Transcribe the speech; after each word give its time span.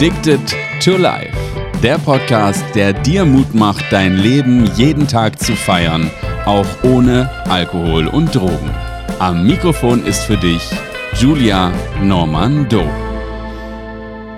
Addicted 0.00 0.40
to 0.82 0.96
Life. 0.96 1.36
Der 1.82 1.98
Podcast, 1.98 2.64
der 2.74 2.94
dir 2.94 3.26
Mut 3.26 3.52
macht, 3.52 3.84
dein 3.90 4.16
Leben 4.16 4.64
jeden 4.74 5.06
Tag 5.06 5.38
zu 5.38 5.54
feiern, 5.54 6.10
auch 6.46 6.64
ohne 6.82 7.28
Alkohol 7.50 8.06
und 8.06 8.34
Drogen. 8.34 8.70
Am 9.18 9.46
Mikrofon 9.46 10.02
ist 10.06 10.22
für 10.22 10.38
dich 10.38 10.62
Julia 11.20 11.70
Normando. 12.02 12.82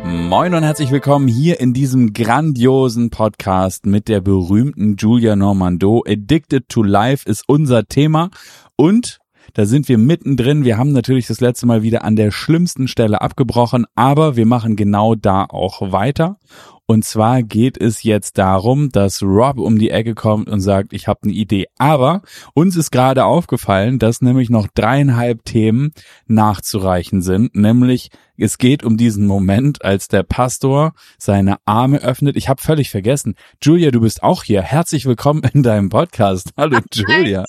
Moin 0.04 0.52
und 0.52 0.64
herzlich 0.64 0.90
willkommen 0.90 1.28
hier 1.28 1.60
in 1.60 1.72
diesem 1.72 2.12
grandiosen 2.12 3.10
Podcast 3.10 3.86
mit 3.86 4.08
der 4.08 4.20
berühmten 4.20 4.96
Julia 4.96 5.36
Normando. 5.36 6.02
Addicted 6.04 6.68
to 6.70 6.82
Life 6.82 7.30
ist 7.30 7.44
unser 7.46 7.86
Thema 7.86 8.30
und 8.74 9.21
da 9.54 9.66
sind 9.66 9.88
wir 9.88 9.98
mittendrin. 9.98 10.64
Wir 10.64 10.78
haben 10.78 10.92
natürlich 10.92 11.26
das 11.26 11.40
letzte 11.40 11.66
Mal 11.66 11.82
wieder 11.82 12.04
an 12.04 12.16
der 12.16 12.30
schlimmsten 12.30 12.88
Stelle 12.88 13.20
abgebrochen, 13.20 13.86
aber 13.94 14.36
wir 14.36 14.46
machen 14.46 14.76
genau 14.76 15.14
da 15.14 15.44
auch 15.44 15.92
weiter. 15.92 16.38
Und 16.86 17.04
zwar 17.04 17.42
geht 17.42 17.80
es 17.80 18.02
jetzt 18.02 18.38
darum, 18.38 18.90
dass 18.90 19.22
Rob 19.22 19.58
um 19.58 19.78
die 19.78 19.90
Ecke 19.90 20.14
kommt 20.14 20.50
und 20.50 20.60
sagt, 20.60 20.92
ich 20.92 21.06
habe 21.06 21.20
eine 21.22 21.32
Idee. 21.32 21.66
Aber 21.78 22.22
uns 22.54 22.76
ist 22.76 22.90
gerade 22.90 23.24
aufgefallen, 23.24 23.98
dass 23.98 24.20
nämlich 24.20 24.50
noch 24.50 24.66
dreieinhalb 24.74 25.44
Themen 25.44 25.92
nachzureichen 26.26 27.22
sind. 27.22 27.54
Nämlich 27.54 28.10
es 28.36 28.58
geht 28.58 28.82
um 28.82 28.96
diesen 28.96 29.26
Moment, 29.26 29.84
als 29.84 30.08
der 30.08 30.24
Pastor 30.24 30.92
seine 31.18 31.56
Arme 31.64 32.02
öffnet. 32.02 32.36
Ich 32.36 32.48
habe 32.48 32.60
völlig 32.60 32.90
vergessen. 32.90 33.36
Julia, 33.62 33.90
du 33.90 34.00
bist 34.00 34.22
auch 34.22 34.42
hier. 34.42 34.62
Herzlich 34.62 35.06
willkommen 35.06 35.42
in 35.52 35.62
deinem 35.62 35.88
Podcast. 35.88 36.50
Hallo 36.56 36.78
Julia. 36.92 37.44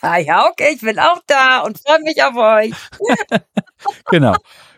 Ah 0.00 0.18
ja, 0.18 0.46
okay, 0.50 0.74
ich 0.74 0.80
bin 0.80 0.98
auch 0.98 1.20
da 1.26 1.60
und 1.60 1.78
freue 1.78 2.02
mich 2.02 2.22
auf 2.22 2.36
euch. 2.36 2.72
genau. 4.10 4.34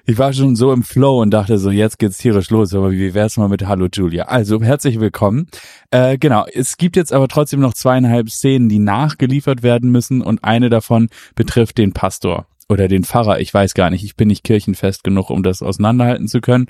Ich 0.07 0.19
war 0.19 0.35
schon 0.35 0.55
so 0.55 0.71
im 0.71 0.83
Flow 0.83 1.23
und 1.23 1.31
dachte 1.31 1.57
so, 1.57 1.71
jetzt 1.71 1.99
geht's 1.99 2.19
tierisch 2.19 2.51
los, 2.51 2.75
aber 2.75 2.91
wie 2.91 3.15
wär's 3.15 3.39
mal 3.39 3.49
mit 3.49 3.67
Hallo 3.67 3.89
Julia? 3.91 4.25
Also, 4.25 4.61
herzlich 4.63 5.01
willkommen. 5.01 5.49
Äh, 5.91 6.19
genau, 6.19 6.45
es 6.53 6.77
gibt 6.77 6.97
jetzt 6.97 7.11
aber 7.11 7.27
trotzdem 7.27 7.61
noch 7.61 7.73
zweieinhalb 7.73 8.29
Szenen, 8.29 8.69
die 8.69 8.81
nachgeliefert 8.81 9.63
werden 9.63 9.91
müssen 9.91 10.21
und 10.21 10.45
eine 10.45 10.69
davon 10.69 11.09
betrifft 11.35 11.79
den 11.79 11.95
Pastor 11.95 12.47
oder 12.69 12.89
den 12.89 13.05
Pfarrer, 13.05 13.41
ich 13.41 13.53
weiß 13.53 13.73
gar 13.73 13.89
nicht, 13.89 14.05
ich 14.05 14.17
bin 14.17 14.29
nicht 14.29 14.45
kirchenfest 14.45 15.05
genug, 15.05 15.31
um 15.31 15.43
das 15.43 15.63
auseinanderhalten 15.63 16.29
zu 16.29 16.41
können. 16.41 16.67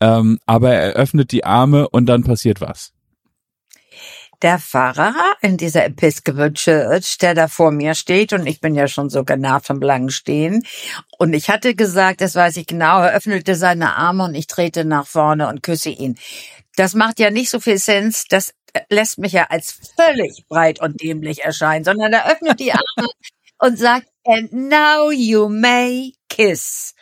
Ähm, 0.00 0.38
aber 0.46 0.72
er 0.72 0.92
öffnet 0.92 1.32
die 1.32 1.44
Arme 1.44 1.88
und 1.88 2.06
dann 2.06 2.22
passiert 2.22 2.60
was 2.60 2.95
der 4.42 4.58
Pfarrer 4.58 5.14
in 5.40 5.56
dieser 5.56 5.84
Episcopal 5.84 6.52
Church, 6.52 7.18
der 7.18 7.34
da 7.34 7.48
vor 7.48 7.70
mir 7.70 7.94
steht, 7.94 8.32
und 8.32 8.46
ich 8.46 8.60
bin 8.60 8.74
ja 8.74 8.88
schon 8.88 9.10
so 9.10 9.24
genervt 9.24 9.66
vom 9.66 9.80
langen 9.80 10.10
Stehen. 10.10 10.62
Und 11.18 11.32
ich 11.32 11.48
hatte 11.48 11.74
gesagt, 11.74 12.20
das 12.20 12.34
weiß 12.34 12.56
ich 12.56 12.66
genau, 12.66 13.00
er 13.00 13.14
öffnete 13.14 13.54
seine 13.54 13.96
Arme 13.96 14.24
und 14.24 14.34
ich 14.34 14.46
trete 14.46 14.84
nach 14.84 15.06
vorne 15.06 15.48
und 15.48 15.62
küsse 15.62 15.90
ihn. 15.90 16.16
Das 16.76 16.94
macht 16.94 17.18
ja 17.18 17.30
nicht 17.30 17.50
so 17.50 17.60
viel 17.60 17.78
Sinn, 17.78 18.14
das 18.28 18.54
lässt 18.90 19.18
mich 19.18 19.32
ja 19.32 19.44
als 19.44 19.78
völlig 19.96 20.44
breit 20.48 20.80
und 20.80 21.00
dämlich 21.00 21.42
erscheinen, 21.44 21.84
sondern 21.84 22.12
er 22.12 22.30
öffnet 22.30 22.60
die 22.60 22.72
Arme 22.72 23.08
und 23.58 23.78
sagt, 23.78 24.06
and 24.24 24.52
now 24.52 25.10
you 25.10 25.48
may 25.48 26.12
kiss. 26.28 26.94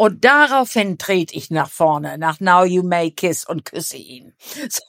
Und 0.00 0.24
daraufhin 0.24 0.96
trete 0.96 1.34
ich 1.34 1.50
nach 1.50 1.68
vorne, 1.68 2.18
nach 2.18 2.38
Now 2.38 2.64
You 2.64 2.84
May 2.84 3.10
Kiss 3.10 3.44
und 3.44 3.64
küsse 3.64 3.96
ihn. 3.96 4.32
So, 4.70 4.80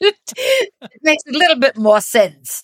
it 0.00 1.00
makes 1.02 1.24
a 1.26 1.32
little 1.32 1.58
bit 1.58 1.76
more 1.76 2.00
sense. 2.00 2.62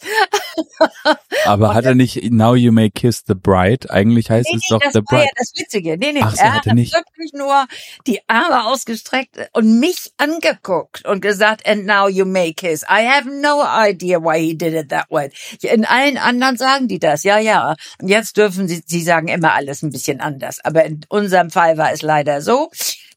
Aber 1.45 1.75
hat 1.75 1.85
er 1.85 1.95
nicht 1.95 2.31
Now 2.31 2.55
You 2.55 2.73
May 2.73 2.91
Kiss 2.91 3.25
the 3.27 3.35
Bride? 3.35 3.91
Eigentlich 3.91 4.31
heißt 4.31 4.49
nee, 4.51 4.57
es 4.57 4.71
nee, 4.71 4.79
doch 4.79 4.93
The 4.93 5.01
Bride. 5.01 5.25
Ja 5.25 5.31
das 5.37 5.53
Witzige. 5.57 5.99
Nee, 5.99 6.13
nee, 6.13 6.21
Ach, 6.23 6.35
er 6.37 6.55
hat 6.55 6.67
nicht. 6.67 6.95
wirklich 6.95 7.33
nur 7.33 7.67
die 8.07 8.21
Arme 8.29 8.67
ausgestreckt 8.67 9.51
und 9.53 9.79
mich 9.79 10.13
angeguckt 10.17 11.05
und 11.05 11.21
gesagt, 11.21 11.67
and 11.67 11.87
now 11.87 12.09
you 12.09 12.25
may 12.25 12.53
kiss. 12.53 12.83
I 12.83 13.07
have 13.07 13.29
no 13.29 13.63
idea 13.63 14.19
why 14.21 14.39
he 14.39 14.57
did 14.57 14.75
it 14.75 14.89
that 14.91 15.11
way. 15.11 15.31
In 15.63 15.85
allen 15.85 16.19
anderen 16.19 16.57
sagen 16.57 16.89
die 16.89 16.99
das, 16.99 17.23
ja, 17.25 17.39
ja. 17.39 17.77
Und 18.01 18.09
jetzt 18.09 18.37
dürfen 18.37 18.69
sie, 18.69 18.83
sie 18.87 19.03
sagen 19.03 19.29
immer 19.29 19.55
alles 19.55 19.83
ein 19.83 19.91
bisschen 19.91 20.21
anders. 20.21 20.59
Aber 20.65 20.85
in 20.85 21.01
unserem 21.09 21.51
Fall 21.51 21.77
war 21.77 21.93
es 21.93 22.03
leider 22.03 22.43
so, 22.43 22.71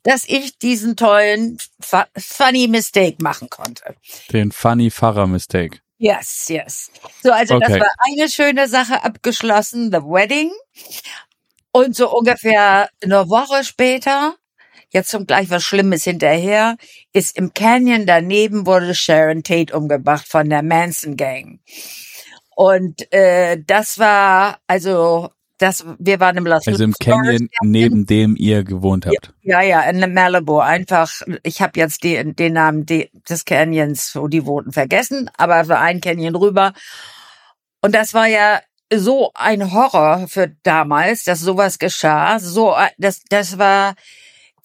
dass 0.03 0.27
ich 0.27 0.57
diesen 0.57 0.95
tollen 0.95 1.57
funny 2.17 2.67
Mistake 2.67 3.17
machen 3.21 3.49
konnte. 3.49 3.95
Den 4.31 4.51
funny 4.51 4.89
Pfarrer 4.89 5.27
Mistake. 5.27 5.79
Yes, 5.97 6.47
yes. 6.49 6.89
So, 7.21 7.31
also 7.31 7.55
okay. 7.55 7.65
das 7.67 7.79
war 7.79 7.91
eine 8.11 8.27
schöne 8.27 8.67
Sache 8.67 9.03
abgeschlossen, 9.03 9.91
the 9.91 9.99
wedding. 9.99 10.51
Und 11.71 11.95
so 11.95 12.11
ungefähr 12.11 12.89
eine 13.03 13.29
Woche 13.29 13.63
später, 13.63 14.35
jetzt 14.89 15.11
zum 15.11 15.27
gleich 15.27 15.51
was 15.51 15.63
Schlimmes 15.63 16.03
hinterher, 16.03 16.77
ist 17.13 17.37
im 17.37 17.53
Canyon 17.53 18.07
daneben 18.07 18.65
wurde 18.65 18.95
Sharon 18.95 19.43
Tate 19.43 19.77
umgebracht 19.77 20.27
von 20.27 20.49
der 20.49 20.63
Manson 20.63 21.17
Gang. 21.17 21.59
Und 22.55 23.11
äh, 23.13 23.61
das 23.65 23.99
war 23.99 24.59
also 24.65 25.29
das, 25.61 25.85
wir 25.99 26.19
waren 26.19 26.37
im 26.37 26.45
Las 26.45 26.67
Also 26.67 26.83
im 26.83 26.93
Canyon, 26.93 27.49
neben 27.61 28.05
dem 28.05 28.35
ihr 28.35 28.63
gewohnt 28.63 29.05
habt. 29.05 29.33
Ja, 29.41 29.61
ja, 29.61 29.81
in 29.81 30.13
Malibu. 30.13 30.59
Einfach, 30.59 31.11
ich 31.43 31.61
habe 31.61 31.79
jetzt 31.79 32.03
die, 32.03 32.33
den 32.33 32.53
Namen 32.53 32.85
des 32.85 33.45
Canyons, 33.45 34.15
wo 34.15 34.27
die 34.27 34.45
wohnten, 34.45 34.71
vergessen, 34.71 35.29
aber 35.37 35.67
war 35.67 35.79
ein 35.79 36.01
Canyon 36.01 36.35
rüber. 36.35 36.73
Und 37.81 37.93
das 37.93 38.13
war 38.13 38.27
ja 38.27 38.61
so 38.93 39.31
ein 39.35 39.71
Horror 39.71 40.27
für 40.27 40.51
damals, 40.63 41.23
dass 41.23 41.39
sowas 41.39 41.79
geschah. 41.79 42.39
So, 42.39 42.75
das, 42.97 43.21
das 43.29 43.57
war, 43.57 43.95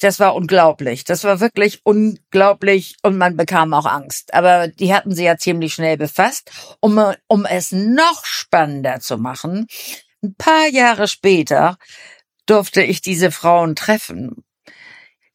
das 0.01 0.19
war 0.19 0.35
unglaublich. 0.35 1.05
Das 1.05 1.25
war 1.25 1.41
wirklich 1.41 1.81
unglaublich 1.85 2.97
und 3.03 3.19
man 3.19 3.37
bekam 3.37 3.75
auch 3.75 3.87
Angst. 3.87 4.33
Aber 4.35 4.69
die 4.69 4.95
hatten 4.95 5.15
sie 5.15 5.25
ja 5.25 5.37
ziemlich 5.37 5.75
schnell 5.75 5.97
befasst. 5.97 6.51
Um, 6.81 7.01
um 7.29 7.45
es 7.45 7.73
noch 7.73 8.25
spannender 8.25 9.01
zu 9.01 9.19
machen, 9.19 9.67
ein 10.23 10.35
paar 10.35 10.69
Jahre 10.69 11.09
später 11.09 11.79
durfte 12.47 12.83
ich 12.83 13.01
diese 13.01 13.31
Frauen 13.31 13.77
treffen, 13.77 14.45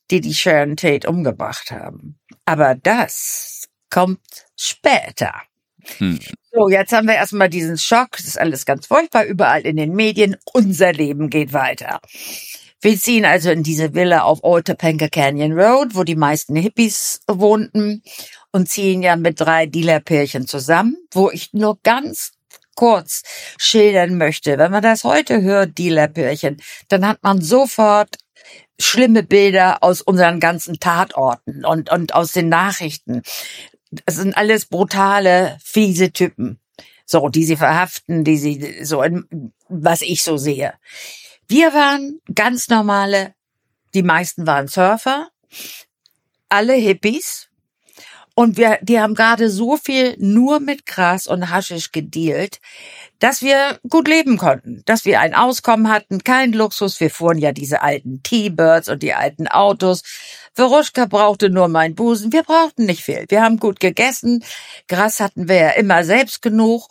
die 0.10 0.22
die 0.22 0.34
Sharon 0.34 0.78
Tate 0.78 1.10
umgebracht 1.10 1.72
haben. 1.72 2.20
Aber 2.46 2.76
das 2.76 3.70
kommt 3.90 4.20
später. 4.58 5.34
Hm. 5.98 6.20
So, 6.52 6.70
jetzt 6.70 6.92
haben 6.94 7.08
wir 7.08 7.16
erstmal 7.16 7.50
diesen 7.50 7.78
Schock. 7.78 8.12
Das 8.18 8.26
ist 8.26 8.40
alles 8.40 8.66
ganz 8.66 8.88
furchtbar, 8.88 9.26
überall 9.26 9.62
in 9.62 9.78
den 9.78 9.94
Medien. 9.94 10.38
Unser 10.54 10.94
Leben 10.94 11.30
geht 11.30 11.54
weiter. 11.54 12.00
Wir 12.82 12.98
ziehen 12.98 13.26
also 13.26 13.52
in 13.52 13.62
diese 13.62 13.94
Villa 13.94 14.24
auf 14.24 14.40
Old 14.44 14.66
Topanga 14.66 15.08
Canyon 15.08 15.54
Road, 15.54 15.90
wo 15.94 16.04
die 16.04 16.16
meisten 16.16 16.56
Hippies 16.56 17.22
wohnten 17.28 18.02
und 18.52 18.70
ziehen 18.70 19.04
ja 19.04 19.16
mit 19.16 19.40
drei 19.40 19.68
Dealerpärchen 19.68 20.48
zusammen, 20.48 20.98
wo 21.12 21.30
ich 21.30 21.54
nur 21.54 21.80
ganz 21.84 22.32
kurz 22.76 23.24
schildern 23.58 24.18
möchte. 24.18 24.58
Wenn 24.58 24.72
man 24.72 24.84
das 24.84 25.04
heute 25.04 25.42
hört, 25.42 25.78
die 25.78 25.90
Läppelchen, 25.90 26.62
dann 26.88 27.06
hat 27.06 27.20
man 27.22 27.42
sofort 27.42 28.18
schlimme 28.80 29.24
Bilder 29.24 29.84
aus 29.84 30.02
unseren 30.02 30.40
ganzen 30.40 30.80
Tatorten 30.80 31.66
und, 31.66 31.92
und 31.92 32.16
aus 32.16 32.32
den 32.32 32.50
Nachrichten. 32.50 33.22
Das 33.92 34.16
sind 34.16 34.36
alles 34.36 34.66
brutale, 34.66 35.58
fiese 35.64 36.12
Typen. 36.12 36.60
So, 37.06 37.28
die 37.30 37.44
sie 37.44 37.58
verhaften, 37.58 38.24
die 38.24 38.38
sie, 38.38 38.86
so, 38.86 39.04
was 39.68 40.02
ich 40.02 40.24
so 40.24 40.38
sehe. 40.38 40.74
Wir 41.48 41.74
waren 41.74 42.22
ganz 42.34 42.70
normale, 42.70 43.34
die 43.94 44.04
meisten 44.04 44.48
waren 44.48 44.70
Surfer, 44.70 45.30
alle 46.48 46.74
Hippies, 46.74 47.50
und 48.34 48.58
wir, 48.58 48.80
die 48.82 49.00
haben 49.00 49.16
gerade 49.16 49.50
so 49.50 49.78
viel 49.78 50.16
nur 50.18 50.60
mit 50.60 50.86
Gras 50.86 51.28
und 51.28 51.50
Haschisch 51.50 51.92
gedealt, 51.92 52.60
dass 53.20 53.42
wir 53.42 53.80
gut 53.90 54.08
leben 54.08 54.38
konnten, 54.38 54.82
dass 54.86 55.06
wir 55.06 55.20
ein 55.20 55.36
Auskommen 55.36 55.90
hatten, 55.90 56.24
kein 56.24 56.54
Luxus. 56.54 57.00
Wir 57.00 57.10
fuhren 57.10 57.38
ja 57.38 57.52
diese 57.52 57.82
alten 57.82 58.24
T-Birds 58.24 58.90
und 58.90 59.04
die 59.04 59.14
alten 59.14 59.48
Autos. 59.48 60.02
Veruschka 60.54 61.06
brauchte 61.06 61.50
nur 61.50 61.68
mein 61.68 61.94
Busen. 61.96 62.34
Wir 62.34 62.44
brauchten 62.44 62.86
nicht 62.86 63.04
viel. 63.04 63.26
Wir 63.30 63.44
haben 63.44 63.58
gut 63.58 63.80
gegessen. 63.80 64.44
Gras 64.88 65.20
hatten 65.20 65.48
wir 65.48 65.56
ja 65.56 65.70
immer 65.72 66.04
selbst 66.04 66.42
genug. 66.42 66.88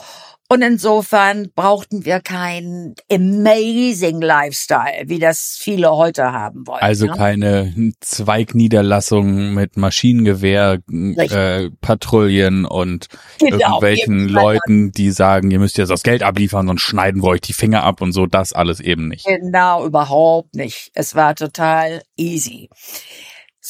Und 0.53 0.63
insofern 0.63 1.53
brauchten 1.55 2.05
wir 2.05 2.19
keinen 2.19 2.97
amazing 3.09 4.21
Lifestyle, 4.21 5.05
wie 5.07 5.21
das 5.21 5.57
viele 5.57 5.93
heute 5.93 6.33
haben 6.33 6.67
wollen. 6.67 6.83
Also 6.83 7.07
ne? 7.07 7.13
keine 7.13 7.93
Zweigniederlassung 8.01 9.55
mit 9.55 9.77
Maschinengewehr, 9.77 10.81
äh, 10.91 11.71
Patrouillen 11.81 12.65
und 12.65 13.07
genau, 13.39 13.59
irgendwelchen 13.59 14.29
Leuten, 14.29 14.91
die 14.91 15.13
sagen, 15.13 15.53
ihr 15.53 15.61
müsst 15.61 15.79
jetzt 15.79 15.91
das 15.91 16.03
Geld 16.03 16.25
abliefern, 16.25 16.67
sonst 16.67 16.83
schneiden 16.83 17.23
wir 17.23 17.29
euch 17.29 17.43
die 17.43 17.53
Finger 17.53 17.85
ab 17.85 18.01
und 18.01 18.11
so, 18.11 18.27
das 18.27 18.53
alles 18.53 18.81
eben 18.81 19.07
nicht. 19.07 19.27
Genau, 19.27 19.87
überhaupt 19.87 20.57
nicht. 20.57 20.91
Es 20.95 21.15
war 21.15 21.37
total 21.37 22.03
easy. 22.17 22.69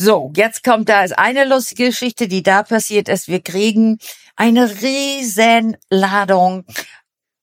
So, 0.02 0.32
jetzt 0.34 0.64
kommt 0.64 0.88
da 0.88 1.04
ist 1.04 1.18
eine 1.18 1.44
lustige 1.44 1.88
Geschichte, 1.88 2.26
die 2.26 2.42
da 2.42 2.62
passiert 2.62 3.10
ist. 3.10 3.28
Wir 3.28 3.42
kriegen 3.42 3.98
eine 4.34 4.80
riesen 4.80 5.76
Ladung 5.90 6.64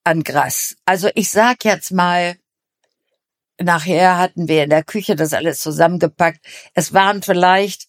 an 0.03 0.23
Gras. 0.23 0.75
Also 0.83 1.07
ich 1.13 1.29
sag 1.29 1.63
jetzt 1.65 1.91
mal, 1.91 2.35
nachher 3.61 4.17
hatten 4.17 4.47
wir 4.47 4.63
in 4.63 4.71
der 4.71 4.83
Küche 4.83 5.15
das 5.15 5.33
alles 5.33 5.59
zusammengepackt. 5.59 6.43
Es 6.73 6.95
waren 6.95 7.21
vielleicht 7.21 7.85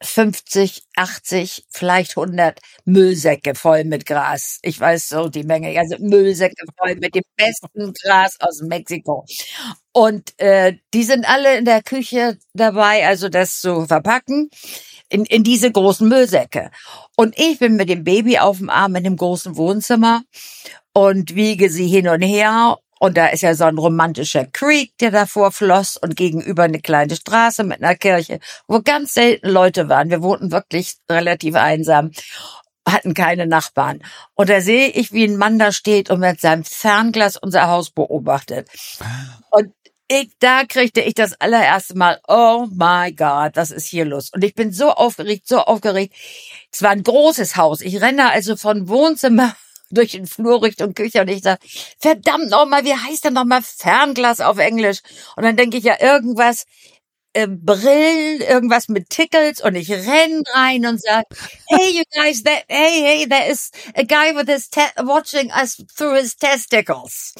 50, 0.00 0.82
80, 0.96 1.66
vielleicht 1.70 2.16
100 2.16 2.60
Müllsäcke 2.84 3.54
voll 3.54 3.84
mit 3.84 4.06
Gras. 4.06 4.58
Ich 4.62 4.78
weiß 4.78 5.08
so 5.08 5.28
die 5.28 5.42
Menge. 5.42 5.78
Also 5.78 5.96
Müllsäcke 5.98 6.64
voll 6.76 6.94
mit 6.96 7.14
dem 7.14 7.24
besten 7.36 7.92
Gras 7.94 8.36
aus 8.40 8.60
Mexiko. 8.62 9.24
Und 9.92 10.38
äh, 10.38 10.74
die 10.94 11.02
sind 11.02 11.28
alle 11.28 11.58
in 11.58 11.64
der 11.64 11.82
Küche 11.82 12.38
dabei, 12.52 13.06
also 13.06 13.28
das 13.28 13.60
zu 13.60 13.86
verpacken 13.86 14.50
in, 15.08 15.24
in 15.24 15.42
diese 15.42 15.72
großen 15.72 16.08
Müllsäcke. 16.08 16.70
Und 17.16 17.38
ich 17.38 17.58
bin 17.58 17.76
mit 17.76 17.88
dem 17.88 18.04
Baby 18.04 18.38
auf 18.38 18.58
dem 18.58 18.70
Arm 18.70 18.94
in 18.96 19.04
dem 19.04 19.16
großen 19.16 19.56
Wohnzimmer 19.56 20.22
und 20.92 21.34
wiege 21.34 21.70
sie 21.70 21.88
hin 21.88 22.08
und 22.08 22.22
her 22.22 22.78
und 22.98 23.16
da 23.16 23.26
ist 23.28 23.42
ja 23.42 23.54
so 23.54 23.64
ein 23.64 23.78
romantischer 23.78 24.46
Creek, 24.46 24.96
der 24.98 25.10
davor 25.10 25.52
floss 25.52 25.96
und 25.96 26.16
gegenüber 26.16 26.64
eine 26.64 26.80
kleine 26.80 27.16
Straße 27.16 27.64
mit 27.64 27.82
einer 27.82 27.94
Kirche, 27.94 28.40
wo 28.66 28.80
ganz 28.82 29.14
selten 29.14 29.48
Leute 29.48 29.88
waren. 29.88 30.10
Wir 30.10 30.22
wohnten 30.22 30.50
wirklich 30.50 30.96
relativ 31.10 31.54
einsam, 31.54 32.10
hatten 32.86 33.14
keine 33.14 33.46
Nachbarn. 33.46 34.02
Und 34.34 34.48
da 34.48 34.60
sehe 34.60 34.88
ich, 34.88 35.12
wie 35.12 35.24
ein 35.24 35.36
Mann 35.36 35.58
da 35.58 35.72
steht 35.72 36.10
und 36.10 36.20
mit 36.20 36.40
seinem 36.40 36.64
Fernglas 36.64 37.36
unser 37.36 37.68
Haus 37.68 37.90
beobachtet. 37.90 38.68
Und 39.50 39.72
ich, 40.10 40.30
da 40.38 40.64
kriegte 40.64 41.02
ich 41.02 41.12
das 41.12 41.38
allererste 41.38 41.94
Mal, 41.94 42.18
oh 42.26 42.66
my 42.70 43.12
God, 43.12 43.56
was 43.56 43.70
ist 43.70 43.86
hier 43.86 44.06
los? 44.06 44.30
Und 44.30 44.42
ich 44.42 44.54
bin 44.54 44.72
so 44.72 44.90
aufgeregt, 44.90 45.46
so 45.46 45.58
aufgeregt. 45.58 46.14
Es 46.72 46.82
war 46.82 46.90
ein 46.90 47.02
großes 47.02 47.56
Haus. 47.56 47.82
Ich 47.82 48.00
renne 48.00 48.30
also 48.30 48.56
von 48.56 48.88
Wohnzimmer 48.88 49.54
durch 49.90 50.12
den 50.12 50.26
Flur 50.26 50.62
Richtung 50.62 50.94
Küche 50.94 51.20
und 51.20 51.28
ich 51.28 51.42
sage, 51.42 51.60
verdammt 51.98 52.50
nochmal, 52.50 52.84
wie 52.84 52.94
heißt 52.94 53.24
denn 53.24 53.34
nochmal 53.34 53.62
Fernglas 53.62 54.40
auf 54.40 54.58
Englisch? 54.58 55.00
Und 55.36 55.44
dann 55.44 55.56
denke 55.56 55.76
ich 55.78 55.84
ja 55.84 56.00
irgendwas, 56.00 56.64
äh, 57.34 57.46
Brillen, 57.46 58.40
irgendwas 58.40 58.88
mit 58.88 59.10
Tickles 59.10 59.60
und 59.60 59.74
ich 59.76 59.90
renn 59.90 60.42
rein 60.54 60.86
und 60.86 61.00
sag, 61.00 61.24
hey 61.68 61.98
you 61.98 62.02
guys, 62.14 62.42
that, 62.42 62.64
hey, 62.68 63.00
hey, 63.02 63.26
there 63.26 63.48
is 63.50 63.70
a 63.94 64.02
guy 64.02 64.34
with 64.34 64.48
his 64.48 64.68
watching 64.98 65.50
us 65.50 65.82
through 65.96 66.16
his 66.16 66.34
testicles. 66.34 67.34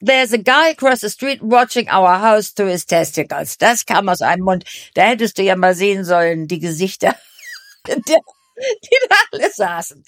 There's 0.00 0.32
a 0.32 0.38
guy 0.38 0.68
across 0.68 1.00
the 1.00 1.08
street 1.08 1.42
watching 1.42 1.88
our 1.88 2.18
house 2.18 2.52
through 2.52 2.70
his 2.70 2.84
testicles. 2.84 3.56
Das 3.56 3.84
kam 3.84 4.08
aus 4.08 4.20
einem 4.20 4.44
Mund. 4.44 4.64
Da 4.94 5.02
hättest 5.04 5.38
du 5.38 5.42
ja 5.42 5.56
mal 5.56 5.74
sehen 5.74 6.04
sollen, 6.04 6.46
die 6.46 6.60
Gesichter 6.60 7.16
der 7.86 8.20
die 8.84 8.96
da 9.08 9.16
alle 9.32 9.50
saßen. 9.50 10.02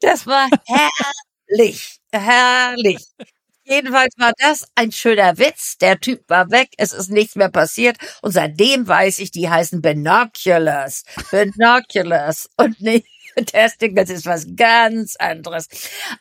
Das 0.00 0.26
war 0.26 0.48
herrlich, 0.66 1.98
herrlich. 2.12 3.04
Jedenfalls 3.64 4.14
war 4.16 4.32
das 4.38 4.64
ein 4.76 4.92
schöner 4.92 5.36
Witz. 5.36 5.76
Der 5.78 6.00
Typ 6.00 6.22
war 6.28 6.50
weg, 6.50 6.70
es 6.78 6.94
ist 6.94 7.10
nichts 7.10 7.36
mehr 7.36 7.50
passiert. 7.50 7.98
Und 8.22 8.32
seitdem 8.32 8.88
weiß 8.88 9.18
ich, 9.18 9.30
die 9.30 9.50
heißen 9.50 9.82
Binoculars. 9.82 11.04
Binoculars 11.30 12.48
und 12.56 12.80
nicht 12.80 13.06
Testicles 13.46 14.10
ist 14.10 14.26
was 14.26 14.46
ganz 14.56 15.16
anderes. 15.16 15.68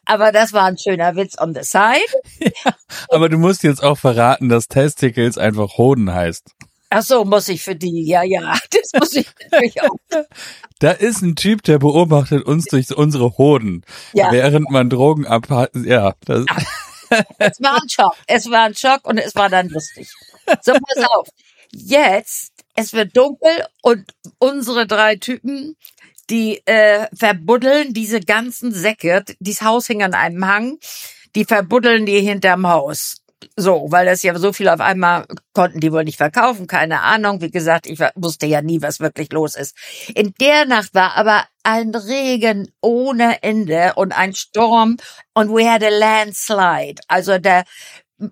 Aber 0.06 0.32
das 0.32 0.54
war 0.54 0.66
ein 0.66 0.78
schöner 0.78 1.16
Witz 1.16 1.40
on 1.40 1.54
the 1.54 1.64
side. 1.64 2.02
Ja, 2.66 2.74
aber 3.10 3.30
du 3.30 3.38
musst 3.38 3.64
jetzt 3.64 3.84
auch 3.84 3.98
verraten, 3.98 4.50
dass 4.50 4.68
Testicles 4.68 5.38
einfach 5.38 5.78
Hoden 5.78 6.14
heißt. 6.14 6.52
Ach 6.90 7.02
so, 7.02 7.26
muss 7.26 7.50
ich 7.50 7.64
für 7.64 7.76
die, 7.76 8.06
ja, 8.06 8.24
ja, 8.24 8.58
das 8.72 9.00
muss 9.00 9.14
ich 9.16 9.28
natürlich 9.44 9.82
auch. 9.82 9.98
Da 10.80 10.92
ist 10.92 11.24
ein 11.24 11.36
Typ, 11.36 11.64
der 11.64 11.80
beobachtet 11.80 12.46
uns 12.46 12.66
durch 12.66 12.96
unsere 12.96 13.40
Hoden, 13.40 13.84
ja. 14.14 14.32
während 14.32 14.70
man 14.70 14.92
Drogen 14.92 15.26
abhat, 15.26 15.72
ja. 15.74 16.14
Das 16.24 16.46
es 17.40 17.62
war 17.62 17.82
ein 17.82 17.90
Schock, 17.90 18.16
es 18.28 18.52
war 18.52 18.66
ein 18.66 18.76
Schock 18.76 19.08
und 19.08 19.18
es 19.18 19.34
war 19.34 19.50
dann 19.50 19.70
lustig. 19.70 20.08
So, 20.62 20.74
pass 20.74 21.04
auf. 21.16 21.28
Jetzt, 21.72 22.54
es 22.76 22.94
wird 22.94 23.18
dunkel 23.18 23.66
und 23.82 24.06
unsere 24.38 24.86
drei 24.86 25.16
Typen, 25.16 25.76
die 26.30 26.62
äh, 26.68 27.08
verbuddeln 27.16 27.96
diese 27.96 28.20
ganzen 28.20 28.72
Säcke, 28.72 29.24
dieses 29.40 29.64
Haus 29.64 29.88
hing 29.88 30.04
an 30.04 30.14
einem 30.14 30.46
Hang, 30.46 30.78
die 31.34 31.46
verbuddeln 31.46 32.06
die 32.06 32.22
hinterm 32.22 32.68
Haus 32.68 33.18
so, 33.56 33.88
weil 33.90 34.06
das 34.06 34.24
ja 34.24 34.38
so 34.38 34.54
viel 34.54 34.70
auf 34.70 34.80
einmal 34.80 35.26
konnten 35.54 35.80
die 35.80 35.92
wohl 35.92 36.04
nicht 36.04 36.18
verkaufen, 36.18 36.68
keine 36.68 37.02
Ahnung. 37.02 37.42
Wie 37.42 37.52
gesagt, 37.52 37.88
ich 37.88 38.00
wusste 38.16 38.46
ja 38.46 38.62
nie, 38.62 38.82
was 38.82 39.00
wirklich 39.00 39.32
los 39.32 39.56
ist. 39.56 39.76
In 40.16 40.34
der 40.40 40.66
Nacht 40.66 40.94
war 40.94 41.16
aber 41.16 41.46
ein 41.64 41.94
Regen 41.94 42.72
ohne 42.82 43.44
Ende 43.44 43.94
und 43.96 44.12
ein 44.18 44.34
Sturm 44.34 44.98
und 45.34 45.50
we 45.50 45.70
had 45.70 45.84
a 45.84 45.90
landslide. 45.90 47.02
Also 47.08 47.38
der 47.38 47.66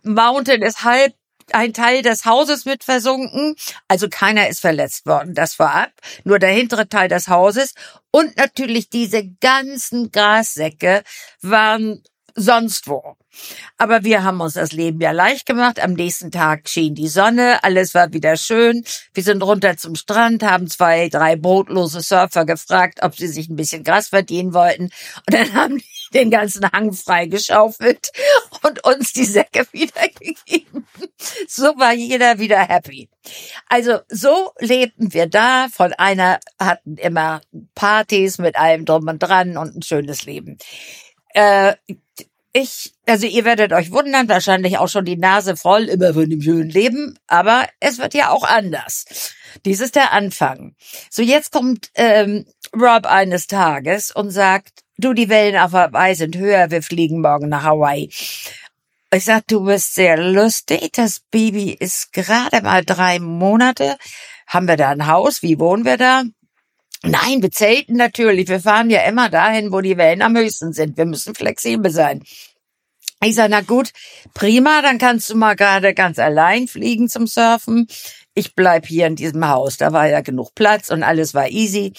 Mountain 0.04 0.62
ist 0.62 0.84
halb 0.84 1.13
ein 1.52 1.74
Teil 1.74 2.02
des 2.02 2.25
Hauses 2.25 2.66
mit 2.66 2.84
versunken, 2.84 3.56
also 3.88 4.10
keiner 4.10 4.50
ist 4.50 4.62
verletzt 4.62 5.06
worden, 5.06 5.36
das 5.36 5.60
war 5.60 5.75
ab, 5.75 5.92
nur 6.24 6.40
der 6.40 6.50
hintere 6.50 6.90
Teil 6.90 7.07
des 7.07 7.28
Hauses 7.28 7.75
und 8.10 8.36
natürlich 8.38 8.90
diese 8.90 9.28
ganzen 9.42 10.12
Grassäcke 10.12 11.04
waren 11.42 12.02
sonst 12.35 12.87
wo. 12.87 13.15
Aber 13.77 14.03
wir 14.03 14.23
haben 14.23 14.41
uns 14.41 14.53
das 14.53 14.71
Leben 14.71 15.01
ja 15.01 15.11
leicht 15.11 15.45
gemacht. 15.45 15.81
Am 15.81 15.93
nächsten 15.93 16.31
Tag 16.31 16.69
schien 16.69 16.95
die 16.95 17.07
Sonne, 17.07 17.63
alles 17.63 17.93
war 17.93 18.13
wieder 18.13 18.37
schön. 18.37 18.83
Wir 19.13 19.23
sind 19.23 19.41
runter 19.41 19.77
zum 19.77 19.95
Strand, 19.95 20.43
haben 20.43 20.67
zwei, 20.67 21.09
drei 21.09 21.35
brotlose 21.35 22.01
Surfer 22.01 22.45
gefragt, 22.45 22.99
ob 23.01 23.15
sie 23.15 23.27
sich 23.27 23.49
ein 23.49 23.55
bisschen 23.55 23.83
Gras 23.83 24.09
verdienen 24.09 24.53
wollten. 24.53 24.83
Und 24.83 25.33
dann 25.33 25.53
haben 25.53 25.77
die 25.77 25.95
den 26.13 26.31
ganzen 26.31 26.69
Hang 26.71 26.93
freigeschaufelt 26.93 28.11
und 28.63 28.83
uns 28.85 29.13
die 29.13 29.25
Säcke 29.25 29.67
wiedergegeben. 29.71 30.87
So 31.47 31.63
war 31.77 31.93
jeder 31.93 32.39
wieder 32.39 32.59
happy. 32.59 33.09
Also 33.67 33.99
so 34.09 34.51
lebten 34.59 35.13
wir 35.13 35.27
da. 35.27 35.67
Von 35.71 35.93
einer 35.93 36.39
hatten 36.59 36.97
immer 36.97 37.41
Partys 37.73 38.37
mit 38.37 38.55
allem 38.55 38.85
drum 38.85 39.07
und 39.07 39.19
dran 39.19 39.57
und 39.57 39.75
ein 39.75 39.81
schönes 39.81 40.25
Leben. 40.25 40.57
Äh, 41.35 41.75
ich, 42.53 42.93
also 43.05 43.27
ihr 43.27 43.43
werdet 43.43 43.73
euch 43.73 43.91
wundern, 43.91 44.29
wahrscheinlich 44.29 44.77
auch 44.77 44.87
schon 44.87 45.03
die 45.03 45.17
Nase 45.17 45.57
voll 45.57 45.83
immer 45.89 46.13
von 46.13 46.29
dem 46.29 46.41
schönen 46.41 46.69
Leben, 46.69 47.19
aber 47.27 47.67
es 47.81 47.97
wird 47.97 48.13
ja 48.13 48.29
auch 48.29 48.45
anders. 48.45 49.33
Dies 49.65 49.81
ist 49.81 49.95
der 49.95 50.13
Anfang. 50.13 50.75
So, 51.09 51.21
jetzt 51.21 51.51
kommt 51.51 51.89
ähm, 51.95 52.45
Rob 52.73 53.05
eines 53.05 53.47
Tages 53.47 54.11
und 54.11 54.31
sagt, 54.31 54.83
du, 54.97 55.13
die 55.13 55.27
Wellen 55.27 55.57
auf 55.57 55.73
Hawaii 55.73 56.15
sind 56.15 56.37
höher, 56.37 56.71
wir 56.71 56.81
fliegen 56.81 57.19
morgen 57.19 57.49
nach 57.49 57.63
Hawaii. 57.63 58.09
Ich 59.11 59.25
sag, 59.25 59.45
du 59.47 59.65
bist 59.65 59.93
sehr 59.93 60.15
lustig, 60.18 60.94
das 60.94 61.19
Baby 61.31 61.71
ist 61.77 62.13
gerade 62.13 62.61
mal 62.61 62.85
drei 62.85 63.19
Monate. 63.19 63.97
Haben 64.47 64.69
wir 64.69 64.77
da 64.77 64.92
ein 64.92 65.07
Haus? 65.07 65.42
Wie 65.42 65.59
wohnen 65.59 65.83
wir 65.83 65.97
da? 65.97 66.23
Nein, 67.07 67.42
wir 67.44 67.52
zelten 67.52 67.95
natürlich. 67.95 68.47
Wir 68.47 68.59
fahren 68.59 68.90
ja 68.90 69.02
immer 69.04 69.30
dahin, 69.30 69.71
wo 69.71 69.81
die 69.81 69.97
Wellen 69.97 70.24
am 70.24 70.35
höchsten 70.35 70.74
sind. 70.74 70.97
Wir 70.97 71.06
müssen 71.06 71.35
flexibel 71.35 71.92
sein. 71.92 72.24
Ich 73.24 73.35
sage, 73.35 73.50
na 73.52 73.62
gut, 73.62 73.92
prima, 74.33 74.81
dann 74.81 74.97
kannst 74.97 75.30
du 75.30 75.35
mal 75.35 75.56
gerade 75.56 75.94
ganz 75.94 76.19
allein 76.19 76.68
fliegen 76.68 77.07
zum 77.07 77.28
Surfen. 77.28 77.88
Ich 78.33 78.56
bleib 78.56 78.88
hier 78.88 79.07
in 79.07 79.16
diesem 79.16 79.47
Haus. 79.47 79.78
Da 79.78 79.94
war 79.94 80.07
ja 80.07 80.21
genug 80.21 80.56
Platz 80.56 80.90
und 80.90 81.04
alles 81.04 81.33
war 81.33 81.47
easy. 81.50 81.94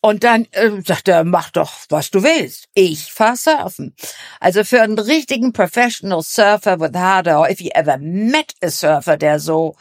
Und 0.00 0.22
dann 0.22 0.46
äh, 0.52 0.70
sagt 0.84 1.08
er, 1.08 1.24
mach 1.24 1.50
doch, 1.50 1.72
was 1.88 2.10
du 2.10 2.22
willst. 2.22 2.66
Ich 2.74 3.12
fahr 3.12 3.36
surfen. 3.36 3.96
Also 4.38 4.62
für 4.62 4.82
einen 4.82 4.98
richtigen 4.98 5.52
Professional 5.52 6.22
Surfer 6.22 6.78
with 6.78 6.94
Harder, 6.94 7.50
if 7.50 7.60
you 7.60 7.70
ever 7.74 7.98
met 7.98 8.54
a 8.62 8.70
Surfer, 8.70 9.16
der 9.16 9.40
so 9.40 9.74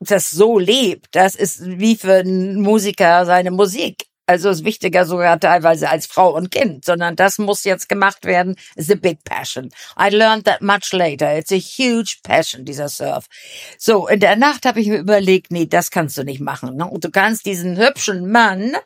das 0.00 0.30
so 0.30 0.58
lebt, 0.58 1.14
das 1.14 1.34
ist 1.34 1.60
wie 1.64 1.96
für 1.96 2.14
einen 2.14 2.60
Musiker 2.60 3.26
seine 3.26 3.50
Musik. 3.50 4.06
Also 4.30 4.48
ist 4.48 4.64
wichtiger 4.64 5.06
sogar 5.06 5.40
teilweise 5.40 5.90
als 5.90 6.06
Frau 6.06 6.32
und 6.36 6.52
Kind, 6.52 6.84
sondern 6.84 7.16
das 7.16 7.38
muss 7.38 7.64
jetzt 7.64 7.88
gemacht 7.88 8.24
werden. 8.24 8.54
It's 8.76 8.88
a 8.88 8.94
big 8.94 9.24
passion. 9.24 9.70
I 9.98 10.14
learned 10.14 10.44
that 10.44 10.62
much 10.62 10.92
later. 10.92 11.36
It's 11.36 11.50
a 11.50 11.56
huge 11.56 12.18
passion, 12.22 12.64
dieser 12.64 12.88
Surf. 12.88 13.26
So, 13.76 14.06
in 14.06 14.20
der 14.20 14.36
Nacht 14.36 14.66
habe 14.66 14.80
ich 14.80 14.86
mir 14.86 14.98
überlegt, 15.00 15.50
nee, 15.50 15.66
das 15.66 15.90
kannst 15.90 16.16
du 16.16 16.22
nicht 16.22 16.40
machen. 16.40 16.76
Ne? 16.76 16.86
Und 16.88 17.04
du 17.04 17.10
kannst 17.10 17.44
diesen 17.44 17.76
hübschen 17.76 18.30
Mann 18.30 18.76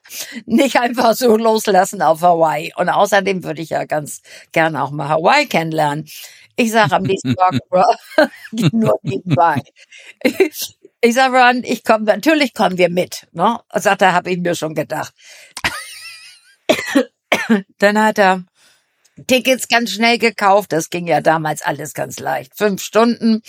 nicht 0.47 0.81
einfach 0.81 1.13
so 1.13 1.37
loslassen 1.37 2.01
auf 2.01 2.23
Hawaii. 2.23 2.73
Und 2.77 2.89
außerdem 2.89 3.45
würde 3.45 3.61
ich 3.61 3.69
ja 3.69 3.85
ganz 3.85 4.23
gerne 4.53 4.83
auch 4.83 4.93
mal 4.93 5.11
Hawaii 5.11 5.45
kennenlernen. 5.45 6.07
Ich 6.57 6.73
sage 6.73 6.97
am 6.97 7.03
nächsten 7.03 7.35
Morgen, 7.35 7.61
nur 8.73 8.99
nebenbei. 9.03 9.61
Ich 11.05 11.13
sage, 11.13 11.37
Ron, 11.37 11.63
ich 11.65 11.85
komme, 11.85 12.05
natürlich 12.07 12.55
kommen 12.55 12.79
wir 12.79 12.89
mit. 12.89 13.27
Ne? 13.33 13.61
Sagt 13.75 14.01
er, 14.01 14.15
habe 14.15 14.31
ich 14.31 14.39
mir 14.39 14.55
schon 14.55 14.75
gedacht. 14.75 15.13
Dann 17.79 18.03
hat 18.03 18.19
er 18.19 18.45
Tickets 19.27 19.69
ganz 19.69 19.91
schnell 19.91 20.17
gekauft. 20.17 20.73
Das 20.73 20.89
ging 20.89 21.07
ja 21.07 21.21
damals 21.21 21.61
alles 21.61 21.93
ganz 21.93 22.21
leicht. 22.21 22.57
Fünf 22.57 22.83
Stunden 22.83 23.43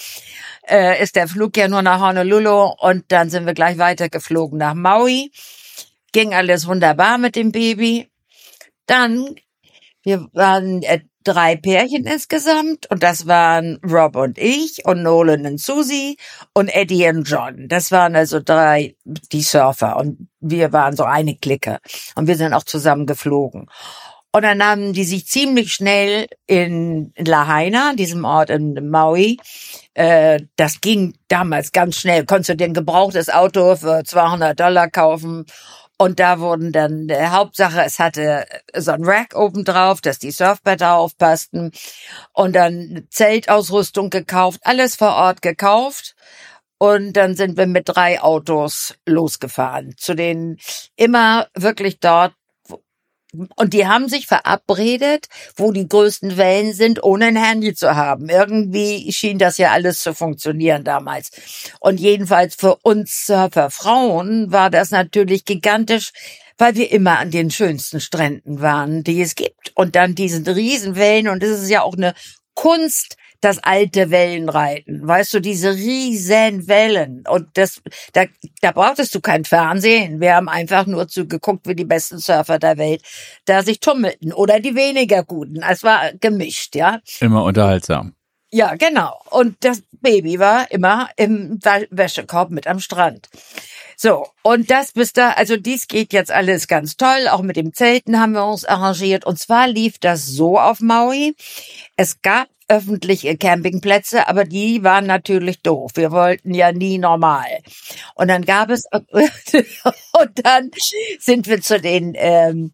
äh, 0.67 1.01
ist 1.01 1.15
der 1.15 1.29
Flug 1.29 1.55
ja 1.55 1.69
nur 1.69 1.81
nach 1.81 2.01
Honolulu 2.01 2.73
und 2.77 3.05
dann 3.07 3.29
sind 3.29 3.45
wir 3.45 3.53
gleich 3.53 3.77
weitergeflogen 3.77 4.59
nach 4.59 4.73
Maui. 4.73 5.31
Ging 6.11 6.33
alles 6.33 6.67
wunderbar 6.67 7.17
mit 7.17 7.37
dem 7.37 7.53
Baby. 7.53 8.11
Dann, 8.85 9.33
wir 10.03 10.27
waren, 10.33 10.83
äh, 10.83 11.05
drei 11.25 11.57
Pärchen 11.57 12.05
insgesamt 12.05 12.89
und 12.89 13.03
das 13.03 13.27
waren 13.27 13.79
Rob 13.83 14.15
und 14.15 14.37
ich 14.37 14.85
und 14.85 15.03
Nolan 15.03 15.45
und 15.45 15.59
Susie 15.59 16.17
und 16.53 16.69
Eddie 16.69 17.07
und 17.09 17.23
John. 17.23 17.67
Das 17.67 17.91
waren 17.91 18.15
also 18.15 18.39
drei, 18.39 18.95
die 19.03 19.41
Surfer 19.41 19.97
und 19.97 20.29
wir 20.39 20.71
waren 20.71 20.95
so 20.95 21.03
eine 21.03 21.35
Clique 21.35 21.79
und 22.15 22.27
wir 22.27 22.37
sind 22.37 22.53
auch 22.53 22.63
zusammen 22.63 23.05
geflogen. 23.05 23.67
Und 24.31 24.41
dann 24.41 24.61
haben 24.61 24.91
die 24.91 25.05
sich 25.05 25.27
ziemlich 25.27 25.73
schnell 25.73 26.27
in 26.45 27.13
Lahaina, 27.17 27.93
diesem 27.93 28.25
Ort 28.25 28.49
in 28.49 28.89
Maui, 28.89 29.37
äh, 29.93 30.41
das 30.57 30.81
ging 30.81 31.13
damals 31.29 31.71
ganz 31.71 31.97
schnell. 31.97 32.25
Konntest 32.25 32.49
du 32.49 32.55
dir 32.57 32.65
ein 32.65 32.73
gebrauchtes 32.73 33.29
Auto 33.29 33.77
für 33.77 34.03
200 34.03 34.59
Dollar 34.59 34.89
kaufen 34.89 35.45
und 35.97 36.19
da 36.19 36.39
wurden 36.39 36.71
dann, 36.73 37.07
der 37.07 37.31
Hauptsache, 37.31 37.83
es 37.83 37.99
hatte 37.99 38.45
so 38.75 38.91
ein 38.91 39.05
Rack 39.05 39.33
oben 39.35 39.63
drauf, 39.63 40.01
dass 40.01 40.19
die 40.19 40.31
Surfbretter 40.31 40.95
aufpassten. 40.95 41.71
Und 42.33 42.53
dann 42.53 43.07
Zeltausrüstung 43.09 44.09
gekauft, 44.09 44.59
alles 44.63 44.97
vor 44.97 45.15
Ort 45.15 45.41
gekauft. 45.41 46.15
Und 46.77 47.13
dann 47.13 47.35
sind 47.35 47.55
wir 47.55 47.67
mit 47.67 47.87
drei 47.87 48.21
Autos 48.21 48.95
losgefahren. 49.05 49.95
Zu 49.97 50.15
den 50.15 50.57
immer 50.97 51.47
wirklich 51.55 51.99
dort 52.01 52.33
und 53.55 53.73
die 53.73 53.87
haben 53.87 54.09
sich 54.09 54.27
verabredet, 54.27 55.27
wo 55.55 55.71
die 55.71 55.87
größten 55.87 56.37
Wellen 56.37 56.73
sind, 56.73 57.03
ohne 57.03 57.25
ein 57.25 57.35
Handy 57.35 57.73
zu 57.73 57.95
haben. 57.95 58.29
Irgendwie 58.29 59.11
schien 59.11 59.37
das 59.37 59.57
ja 59.57 59.71
alles 59.71 60.01
zu 60.01 60.13
funktionieren 60.13 60.83
damals. 60.83 61.31
Und 61.79 61.99
jedenfalls 61.99 62.55
für 62.55 62.77
uns 62.77 63.25
Surfer 63.25 63.69
Frauen 63.69 64.51
war 64.51 64.69
das 64.69 64.91
natürlich 64.91 65.45
gigantisch, 65.45 66.11
weil 66.57 66.75
wir 66.75 66.91
immer 66.91 67.19
an 67.19 67.31
den 67.31 67.51
schönsten 67.51 67.99
Stränden 67.99 68.61
waren, 68.61 69.03
die 69.03 69.21
es 69.21 69.35
gibt. 69.35 69.71
Und 69.75 69.95
dann 69.95 70.15
diesen 70.15 70.47
Riesenwellen. 70.47 71.27
Und 71.27 71.43
es 71.43 71.61
ist 71.61 71.69
ja 71.69 71.81
auch 71.81 71.95
eine 71.95 72.13
Kunst, 72.53 73.17
das 73.41 73.59
alte 73.59 74.11
Wellenreiten. 74.11 75.07
Weißt 75.07 75.33
du, 75.33 75.39
diese 75.39 75.73
riesen 75.73 76.67
Wellen. 76.67 77.23
Und 77.27 77.49
das, 77.53 77.81
da, 78.13 78.25
da 78.61 78.71
brauchtest 78.71 79.13
du 79.13 79.21
kein 79.21 79.45
Fernsehen. 79.45 80.19
Wir 80.19 80.35
haben 80.35 80.49
einfach 80.49 80.85
nur 80.85 81.07
zugeguckt, 81.07 81.67
wie 81.67 81.75
die 81.75 81.85
besten 81.85 82.19
Surfer 82.19 82.59
der 82.59 82.77
Welt 82.77 83.01
da 83.45 83.63
sich 83.63 83.79
tummelten. 83.79 84.33
Oder 84.33 84.59
die 84.59 84.75
weniger 84.75 85.23
guten. 85.23 85.61
Es 85.63 85.83
war 85.83 86.13
gemischt, 86.13 86.75
ja. 86.75 86.99
Immer 87.19 87.43
unterhaltsam. 87.43 88.15
Ja, 88.51 88.75
genau. 88.75 89.19
Und 89.31 89.57
das 89.65 89.83
Baby 90.01 90.39
war 90.39 90.71
immer 90.71 91.09
im 91.17 91.59
Wäschekorb 91.89 92.51
mit 92.51 92.67
am 92.67 92.79
Strand. 92.79 93.27
So, 93.97 94.27
und 94.43 94.71
das 94.71 94.91
bis 94.91 95.13
da, 95.13 95.31
also 95.31 95.57
dies 95.57 95.87
geht 95.87 96.13
jetzt 96.13 96.31
alles 96.31 96.67
ganz 96.67 96.97
toll. 96.97 97.27
Auch 97.29 97.41
mit 97.41 97.55
dem 97.55 97.73
Zelten 97.73 98.19
haben 98.19 98.33
wir 98.33 98.45
uns 98.45 98.65
arrangiert. 98.65 99.25
Und 99.25 99.39
zwar 99.39 99.67
lief 99.67 99.99
das 99.99 100.25
so 100.25 100.59
auf 100.59 100.79
Maui. 100.79 101.35
Es 101.95 102.21
gab 102.21 102.47
öffentliche 102.67 103.37
Campingplätze, 103.37 104.27
aber 104.27 104.43
die 104.43 104.83
waren 104.83 105.05
natürlich 105.05 105.61
doof. 105.61 105.91
Wir 105.95 106.11
wollten 106.11 106.53
ja 106.53 106.71
nie 106.71 106.97
normal. 106.97 107.45
Und 108.15 108.29
dann 108.29 108.43
gab 108.43 108.69
es 108.69 108.85
und 108.91 110.45
dann 110.45 110.71
sind 111.19 111.47
wir 111.47 111.61
zu 111.61 111.79
den 111.79 112.13
ähm, 112.15 112.73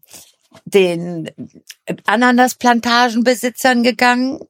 den 0.64 1.30
Ananasplantagenbesitzern 2.06 3.82
gegangen 3.82 4.40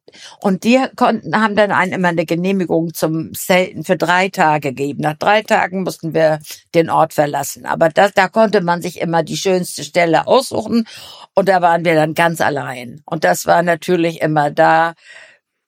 und 0.40 0.64
die 0.64 0.80
konnten, 0.96 1.34
haben 1.40 1.56
dann 1.56 1.70
einen 1.70 1.92
immer 1.92 2.08
eine 2.08 2.26
Genehmigung 2.26 2.92
zum 2.92 3.32
Zelten 3.34 3.84
für 3.84 3.96
drei 3.96 4.28
Tage 4.28 4.70
gegeben. 4.70 5.02
Nach 5.02 5.16
drei 5.16 5.42
Tagen 5.42 5.82
mussten 5.82 6.14
wir 6.14 6.40
den 6.75 6.90
Ort 6.90 7.14
verlassen. 7.14 7.66
Aber 7.66 7.88
das, 7.88 8.12
da 8.12 8.28
konnte 8.28 8.61
man 8.61 8.82
sich 8.82 9.00
immer 9.00 9.22
die 9.22 9.37
schönste 9.37 9.84
Stelle 9.84 10.26
aussuchen 10.26 10.87
und 11.34 11.49
da 11.49 11.62
waren 11.62 11.84
wir 11.84 11.94
dann 11.94 12.14
ganz 12.14 12.40
allein. 12.40 13.02
Und 13.06 13.25
das 13.25 13.46
war 13.46 13.62
natürlich 13.62 14.20
immer 14.20 14.50
da, 14.50 14.94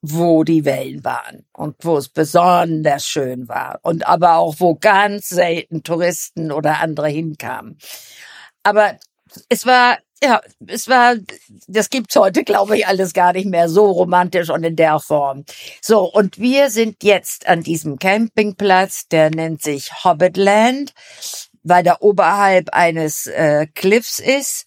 wo 0.06 0.44
die 0.44 0.64
Wellen 0.64 1.02
waren 1.04 1.46
und 1.52 1.76
wo 1.82 1.96
es 1.96 2.08
besonders 2.08 3.06
schön 3.06 3.48
war 3.48 3.80
und 3.82 4.06
aber 4.06 4.36
auch 4.36 4.56
wo 4.58 4.74
ganz 4.74 5.28
selten 5.28 5.82
Touristen 5.82 6.52
oder 6.52 6.80
andere 6.80 7.08
hinkamen. 7.08 7.78
Aber 8.62 8.98
es 9.48 9.66
war 9.66 9.98
ja, 10.22 10.40
es 10.66 10.88
war, 10.88 11.16
das 11.66 11.90
gibt's 11.90 12.16
heute, 12.16 12.44
glaube 12.44 12.78
ich, 12.78 12.86
alles 12.86 13.12
gar 13.12 13.34
nicht 13.34 13.46
mehr 13.46 13.68
so 13.68 13.90
romantisch 13.90 14.48
und 14.48 14.64
in 14.64 14.76
der 14.76 14.98
Form. 14.98 15.44
So, 15.82 16.10
und 16.10 16.38
wir 16.38 16.70
sind 16.70 17.02
jetzt 17.02 17.46
an 17.46 17.62
diesem 17.62 17.98
Campingplatz, 17.98 19.08
der 19.08 19.30
nennt 19.30 19.60
sich 19.60 20.04
Hobbitland, 20.04 20.94
weil 21.62 21.82
der 21.82 22.02
oberhalb 22.02 22.70
eines 22.70 23.26
äh, 23.26 23.66
Cliffs 23.74 24.18
ist 24.18 24.66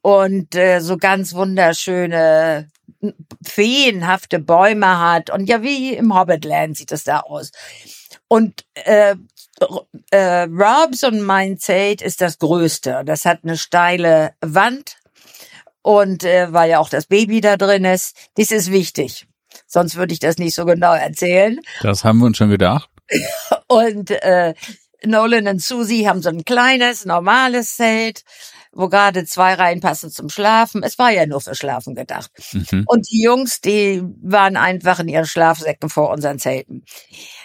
und 0.00 0.56
äh, 0.56 0.80
so 0.80 0.96
ganz 0.96 1.34
wunderschöne 1.34 2.68
feenhafte 3.44 4.38
Bäume 4.38 4.98
hat. 4.98 5.30
Und 5.30 5.48
ja, 5.48 5.62
wie 5.62 5.94
im 5.94 6.14
Hobbitland 6.14 6.76
sieht 6.76 6.92
es 6.92 7.04
da 7.04 7.20
aus. 7.20 7.52
Und 8.28 8.64
äh, 8.74 9.14
äh, 10.10 10.42
Robs 10.44 11.04
und 11.04 11.22
mein 11.22 11.58
Zelt 11.58 12.02
ist 12.02 12.20
das 12.20 12.38
größte. 12.38 13.02
Das 13.04 13.24
hat 13.24 13.40
eine 13.42 13.56
steile 13.56 14.34
Wand 14.40 14.96
und 15.82 16.24
äh, 16.24 16.52
weil 16.52 16.70
ja 16.70 16.78
auch 16.78 16.88
das 16.88 17.06
Baby 17.06 17.40
da 17.40 17.56
drin 17.56 17.84
ist, 17.84 18.16
das 18.36 18.50
ist 18.50 18.70
wichtig. 18.70 19.26
Sonst 19.66 19.96
würde 19.96 20.12
ich 20.12 20.20
das 20.20 20.38
nicht 20.38 20.54
so 20.54 20.64
genau 20.64 20.94
erzählen. 20.94 21.60
Das 21.82 22.04
haben 22.04 22.18
wir 22.18 22.26
uns 22.26 22.36
schon 22.36 22.50
gedacht. 22.50 22.88
Und 23.66 24.10
äh, 24.10 24.54
Nolan 25.04 25.48
und 25.48 25.60
Susie 25.60 26.08
haben 26.08 26.22
so 26.22 26.28
ein 26.28 26.44
kleines, 26.44 27.04
normales 27.04 27.76
Zelt 27.76 28.22
wo 28.72 28.88
gerade 28.88 29.24
zwei 29.24 29.54
reinpassen 29.54 30.10
zum 30.10 30.28
Schlafen. 30.28 30.82
Es 30.82 30.98
war 30.98 31.10
ja 31.10 31.26
nur 31.26 31.40
für 31.40 31.54
Schlafen 31.54 31.94
gedacht. 31.94 32.30
Mhm. 32.52 32.84
Und 32.86 33.10
die 33.10 33.22
Jungs, 33.22 33.60
die 33.60 34.02
waren 34.22 34.56
einfach 34.56 35.00
in 35.00 35.08
ihren 35.08 35.26
Schlafsäcken 35.26 35.90
vor 35.90 36.10
unseren 36.10 36.38
Zelten. 36.38 36.84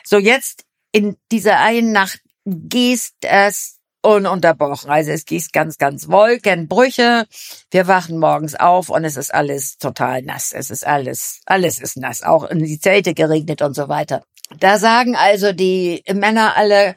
So 0.06 0.18
jetzt 0.18 0.64
in 0.92 1.18
dieser 1.32 1.60
einen 1.60 1.92
Nacht 1.92 2.22
gießt 2.46 3.18
es 3.22 3.78
ununterbrochen. 4.02 4.90
Also 4.90 5.12
es 5.12 5.26
gießt 5.26 5.52
ganz, 5.52 5.78
ganz 5.78 6.08
Wolkenbrüche. 6.08 7.26
Wir 7.72 7.88
wachen 7.88 8.20
morgens 8.20 8.56
auf 8.56 8.90
und 8.90 9.04
es 9.04 9.18
ist 9.18 9.34
alles 9.34 9.78
total 9.78 10.22
nass. 10.22 10.54
Es 10.54 10.70
ist 10.70 10.88
alles, 10.88 11.42
alles 11.46 11.80
ist 11.80 11.98
nass. 11.98 12.24
Auch 12.24 12.46
in 12.46 12.60
die 12.60 12.80
Zelte 12.80 13.14
geregnet 13.14 13.62
und 13.62 13.76
so 13.76 13.90
weiter. 13.90 14.24
Da 14.60 14.80
sagen 14.80 15.16
also 15.18 15.52
die 15.52 16.04
Männer 16.14 16.56
alle, 16.56 16.96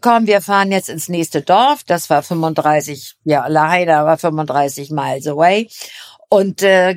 komm, 0.00 0.26
wir 0.26 0.40
fahren 0.40 0.72
jetzt 0.72 0.88
ins 0.88 1.08
nächste 1.08 1.42
Dorf. 1.42 1.84
Das 1.84 2.08
war 2.10 2.22
35, 2.22 3.16
ja, 3.24 3.46
Lahaina 3.46 4.04
war 4.04 4.18
35 4.18 4.90
miles 4.90 5.26
away. 5.26 5.68
Und 6.28 6.62
äh, 6.62 6.94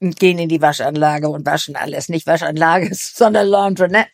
gehen 0.00 0.38
in 0.38 0.50
die 0.50 0.60
Waschanlage 0.60 1.30
und 1.30 1.46
waschen 1.46 1.74
alles. 1.74 2.10
Nicht 2.10 2.26
Waschanlage, 2.26 2.90
sondern 2.92 3.46
Laundromat, 3.46 4.08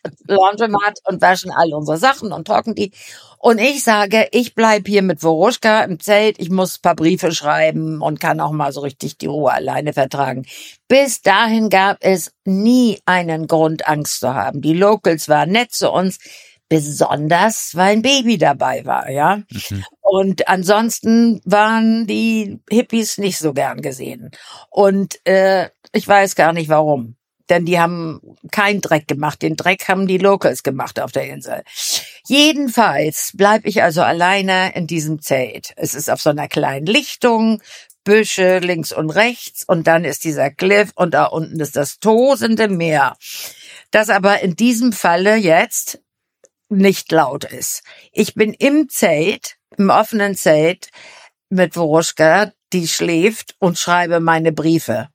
und 1.03 1.21
waschen 1.21 1.51
all 1.51 1.73
unsere 1.73 1.97
Sachen 1.97 2.31
und 2.31 2.47
trocken 2.47 2.73
die. 2.73 2.93
Und 3.37 3.59
ich 3.59 3.83
sage, 3.83 4.29
ich 4.31 4.55
bleib 4.55 4.87
hier 4.87 5.01
mit 5.01 5.19
Voruschka 5.19 5.83
im 5.83 5.99
Zelt. 5.99 6.39
Ich 6.39 6.49
muss 6.49 6.79
paar 6.79 6.95
Briefe 6.95 7.33
schreiben 7.33 8.01
und 8.01 8.21
kann 8.21 8.39
auch 8.39 8.51
mal 8.51 8.71
so 8.71 8.79
richtig 8.79 9.17
die 9.17 9.27
Ruhe 9.27 9.51
alleine 9.51 9.91
vertragen. 9.91 10.45
Bis 10.87 11.21
dahin 11.21 11.69
gab 11.69 11.97
es 11.99 12.31
nie 12.45 13.01
einen 13.05 13.47
Grund, 13.47 13.89
Angst 13.89 14.21
zu 14.21 14.33
haben. 14.33 14.61
Die 14.61 14.73
Locals 14.73 15.27
waren 15.27 15.51
nett 15.51 15.73
zu 15.73 15.91
uns 15.91 16.17
besonders, 16.69 17.75
weil 17.75 17.93
ein 17.93 18.01
Baby 18.01 18.37
dabei 18.37 18.85
war, 18.85 19.09
ja. 19.09 19.37
Mhm. 19.49 19.83
Und 20.01 20.47
ansonsten 20.47 21.41
waren 21.45 22.07
die 22.07 22.59
Hippies 22.69 23.17
nicht 23.17 23.37
so 23.39 23.53
gern 23.53 23.81
gesehen. 23.81 24.31
Und 24.69 25.19
äh, 25.27 25.69
ich 25.91 26.07
weiß 26.07 26.35
gar 26.35 26.53
nicht 26.53 26.69
warum. 26.69 27.15
Denn 27.49 27.65
die 27.65 27.79
haben 27.79 28.21
keinen 28.51 28.79
Dreck 28.79 29.07
gemacht. 29.07 29.41
Den 29.41 29.55
Dreck 29.55 29.87
haben 29.87 30.07
die 30.07 30.19
Locals 30.19 30.61
gemacht 30.61 30.99
auf 30.99 31.11
der 31.11 31.27
Insel. 31.29 31.63
Jedenfalls 32.27 33.31
bleib 33.33 33.65
ich 33.65 33.81
also 33.81 34.03
alleine 34.03 34.75
in 34.75 34.85
diesem 34.85 35.19
Zelt. 35.19 35.73
Es 35.75 35.95
ist 35.95 36.11
auf 36.11 36.21
so 36.21 36.29
einer 36.29 36.47
kleinen 36.47 36.85
Lichtung, 36.85 37.61
Büsche 38.03 38.59
links 38.59 38.93
und 38.93 39.09
rechts 39.09 39.63
und 39.63 39.87
dann 39.87 40.05
ist 40.05 40.23
dieser 40.23 40.51
Cliff 40.51 40.91
und 40.95 41.13
da 41.13 41.25
unten 41.25 41.59
ist 41.59 41.75
das 41.75 41.99
tosende 41.99 42.67
Meer. 42.67 43.17
Das 43.91 44.09
aber 44.09 44.41
in 44.41 44.55
diesem 44.55 44.93
Falle 44.93 45.35
jetzt 45.35 45.99
nicht 46.69 47.11
laut 47.11 47.43
ist. 47.43 47.83
Ich 48.11 48.35
bin 48.35 48.53
im 48.53 48.89
Zelt, 48.89 49.57
im 49.77 49.89
offenen 49.89 50.35
Zelt 50.35 50.89
mit 51.49 51.75
Woruschka, 51.75 52.51
die 52.73 52.87
schläft 52.87 53.55
und 53.59 53.77
schreibe 53.77 54.19
meine 54.19 54.51
Briefe. 54.51 55.09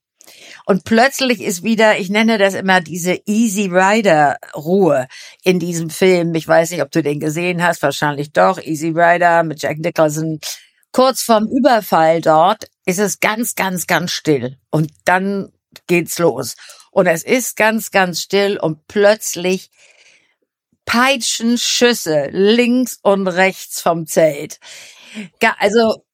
Und 0.66 0.84
plötzlich 0.84 1.40
ist 1.42 1.62
wieder, 1.62 1.99
ich 1.99 2.11
nenne 2.11 2.38
das 2.38 2.54
immer 2.54 2.80
diese 2.80 3.20
Easy 3.26 3.68
Rider 3.70 4.38
Ruhe 4.56 5.06
in 5.42 5.58
diesem 5.58 5.90
Film. 5.90 6.34
Ich 6.34 6.49
weiß 6.49 6.70
nicht, 6.70 6.82
ob 6.82 6.90
du 6.90 7.02
den 7.02 7.20
gesehen 7.20 7.62
hast, 7.62 7.82
wahrscheinlich 7.82 8.32
doch. 8.32 8.58
Easy 8.58 8.88
Rider 8.88 9.42
mit 9.42 9.62
Jack 9.62 9.78
Nicholson. 9.78 10.40
Kurz 10.92 11.23
vorm 11.23 11.49
Überfall 11.49 12.20
dort 12.20 12.68
ist 12.87 12.99
es 12.99 13.20
ganz, 13.20 13.54
ganz, 13.54 13.87
ganz 13.87 14.12
still. 14.12 14.56
Und 14.70 14.90
dann 15.04 15.52
geht's 15.87 16.18
los. 16.18 16.56
Und 16.90 17.06
es 17.06 17.25
ist 17.25 17.56
ganz, 17.56 17.90
ganz 17.90 18.23
still 18.23 18.58
und 18.58 18.87
plötzlich 18.87 19.70
Peitschenschüsse 20.84 22.28
links 22.30 22.98
und 23.02 23.26
rechts 23.26 23.80
vom 23.80 24.06
Zelt. 24.06 24.60
Also 25.58 26.04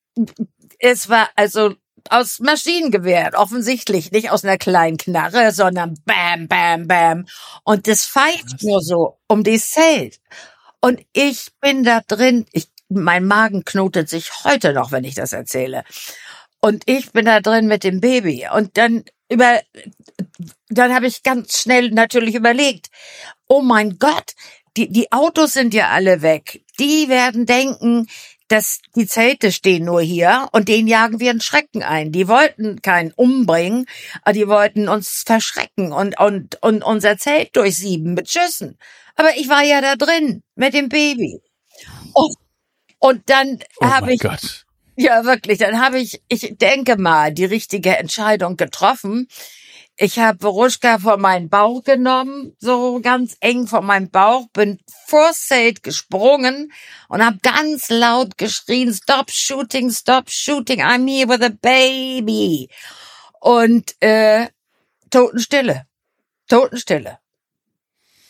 es 0.79 1.09
war 1.09 1.31
also 1.37 1.75
aus 2.09 2.41
Maschinengewehr, 2.41 3.33
offensichtlich 3.35 4.11
nicht 4.11 4.31
aus 4.31 4.45
einer 4.45 4.59
kleinen 4.59 4.97
Knarre, 4.97 5.53
sondern 5.53 5.95
bam, 6.05 6.49
bam, 6.49 6.87
bam. 6.87 7.27
Und 7.65 7.87
das 7.87 8.07
pfeift 8.07 8.63
nur 8.63 8.83
so 8.83 9.19
um 9.29 9.45
die 9.45 9.61
Zelt. 9.61 10.19
Und 10.81 11.01
ich 11.13 11.49
bin 11.61 11.85
da 11.85 12.01
drin, 12.07 12.47
ich, 12.53 12.69
mein 12.89 13.27
Magen 13.27 13.65
knotet 13.65 14.09
sich 14.09 14.31
heute 14.45 14.73
noch, 14.73 14.93
wenn 14.93 15.05
ich 15.05 15.15
das 15.15 15.33
erzähle. 15.33 15.85
Und 16.61 16.85
ich 16.87 17.13
bin 17.13 17.27
da 17.27 17.41
drin 17.41 17.67
mit 17.67 17.85
dem 17.85 18.01
Baby. 18.01 18.49
Und 18.53 18.77
dann 18.77 19.05
über, 19.31 19.61
dann 20.69 20.95
habe 20.95 21.07
ich 21.07 21.23
ganz 21.23 21.59
schnell 21.59 21.91
natürlich 21.91 22.35
überlegt, 22.35 22.89
oh 23.47 23.63
mein 23.63 23.99
Gott, 23.99 24.33
die, 24.77 24.89
die 24.91 25.11
Autos 25.13 25.53
sind 25.53 25.75
ja 25.75 25.89
alle 25.91 26.23
weg. 26.23 26.63
Die 26.79 27.09
werden 27.09 27.47
denken, 27.47 28.07
dass 28.49 28.81
die 28.97 29.07
Zelte 29.07 29.53
stehen 29.53 29.85
nur 29.85 30.01
hier 30.03 30.49
und 30.53 30.69
denen 30.69 30.89
jagen 30.89 31.21
wir 31.21 31.31
einen 31.31 31.41
Schrecken 31.41 31.83
ein. 31.85 32.11
Die 32.11 32.27
wollten 32.27 32.83
keinen 32.83 33.13
umbringen, 33.13 33.87
aber 34.23 34.33
die 34.33 34.49
wollten 34.49 34.89
uns 34.89 35.23
verschrecken 35.25 35.93
und, 35.93 36.19
und, 36.19 36.61
und 36.61 36.83
unser 36.83 37.17
Zelt 37.17 37.55
durchsieben 37.55 38.15
mit 38.15 38.29
Schüssen. 38.29 38.77
Aber 39.15 39.37
ich 39.37 39.49
war 39.49 39.63
ja 39.63 39.81
da 39.81 39.95
drin 39.95 40.43
mit 40.57 40.75
dem 40.75 40.89
Baby. 40.89 41.41
Und, 42.13 42.37
und 42.99 43.23
dann 43.31 43.61
Oh 43.81 43.87
habe 43.87 44.15
ich, 44.15 44.21
Gott. 44.21 44.67
ja 44.97 45.25
wirklich, 45.25 45.59
dann 45.59 45.81
habe 45.81 46.01
ich, 46.01 46.21
ich 46.29 46.57
denke 46.59 46.97
mal, 46.97 47.33
die 47.33 47.45
richtige 47.45 47.97
Entscheidung 47.99 48.57
getroffen. 48.57 49.29
Ich 50.03 50.19
habe 50.19 50.39
Boruschka 50.39 50.99
vor 50.99 51.19
meinen 51.19 51.51
Bauch 51.51 51.85
genommen, 51.85 52.57
so 52.59 53.01
ganz 53.03 53.37
eng 53.41 53.67
vor 53.67 53.83
meinem 53.83 54.11
Bauch, 54.11 54.47
bin 54.55 54.79
vor 55.07 55.31
Zelt 55.35 55.83
gesprungen 55.83 56.73
und 57.11 57.23
habe 57.23 57.37
ganz 57.43 57.91
laut 57.91 58.39
geschrien, 58.39 58.95
stop 58.95 59.31
shooting, 59.31 59.91
stop 59.91 60.31
shooting, 60.31 60.81
I'm 60.81 61.07
here 61.07 61.29
with 61.29 61.43
a 61.43 61.51
baby. 61.51 62.71
Und 63.41 63.95
äh, 64.01 64.47
Totenstille, 65.11 65.85
Totenstille. 66.49 67.19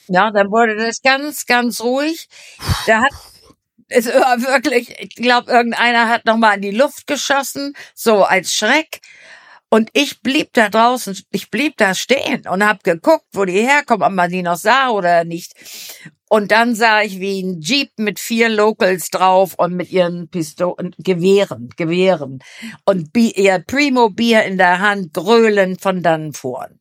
Ja, 0.09 0.33
dann 0.33 0.51
wurde 0.51 0.75
das 0.75 1.03
ganz, 1.03 1.47
ganz 1.47 1.81
ruhig. 1.81 2.29
Da 2.89 3.03
hat 3.03 3.13
es 3.91 4.07
war 4.07 4.41
wirklich, 4.43 4.99
ich 4.99 5.15
glaube, 5.15 5.53
irgendeiner 5.53 6.09
hat 6.09 6.25
nochmal 6.25 6.57
in 6.57 6.63
die 6.63 6.71
Luft 6.73 7.07
geschossen, 7.07 7.75
so 7.95 8.25
als 8.25 8.55
Schreck. 8.55 9.01
Und 9.71 9.91
ich 9.93 10.21
blieb 10.21 10.53
da 10.53 10.69
draußen, 10.69 11.17
ich 11.31 11.51
blieb 11.51 11.77
da 11.77 11.95
stehen 11.95 12.47
und 12.49 12.67
hab 12.67 12.83
geguckt, 12.83 13.27
wo 13.33 13.45
die 13.45 13.53
herkommen, 13.53 14.03
ob 14.03 14.13
man 14.13 14.31
die 14.31 14.43
noch 14.43 14.57
sah 14.57 14.91
oder 14.91 15.25
nicht. 15.25 15.55
Und 16.29 16.51
dann 16.51 16.75
sah 16.75 17.03
ich, 17.03 17.21
wie 17.21 17.41
ein 17.41 17.61
Jeep 17.61 17.93
mit 17.97 18.19
vier 18.19 18.49
Locals 18.49 19.11
drauf 19.11 19.55
und 19.55 19.75
mit 19.75 19.91
ihren 19.91 20.29
Pistolen, 20.29 20.95
Gewehren, 20.99 21.71
Gewehren 21.77 22.41
und 22.85 23.13
Bi 23.13 23.31
ihr 23.31 23.61
Primo 23.61 24.11
Bier 24.11 24.45
in 24.45 24.59
der 24.59 24.81
Hand 24.81 25.15
gröhlend 25.15 25.81
von 25.81 26.03
dann 26.03 26.33
fuhren. 26.33 26.81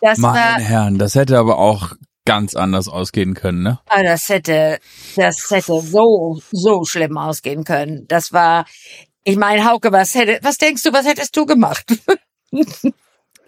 Das 0.00 0.20
war, 0.22 0.32
Meine 0.32 0.64
Herren, 0.64 0.98
das 0.98 1.14
hätte 1.14 1.38
aber 1.38 1.58
auch 1.58 1.94
ganz 2.24 2.54
anders 2.54 2.88
ausgehen 2.88 3.34
können, 3.34 3.62
ne? 3.62 3.80
Ah, 3.86 4.02
das 4.02 4.28
hätte, 4.28 4.78
das 5.16 5.50
hätte 5.50 5.80
so, 5.80 6.38
so 6.52 6.84
schlimm 6.84 7.16
ausgehen 7.16 7.64
können. 7.64 8.04
Das 8.06 8.32
war, 8.32 8.66
ich 9.28 9.36
meine, 9.36 9.66
Hauke, 9.66 9.92
was 9.92 10.14
hätte, 10.14 10.38
was 10.42 10.56
denkst 10.56 10.82
du, 10.82 10.92
was 10.94 11.06
hättest 11.06 11.36
du 11.36 11.46
gemacht? 11.46 11.84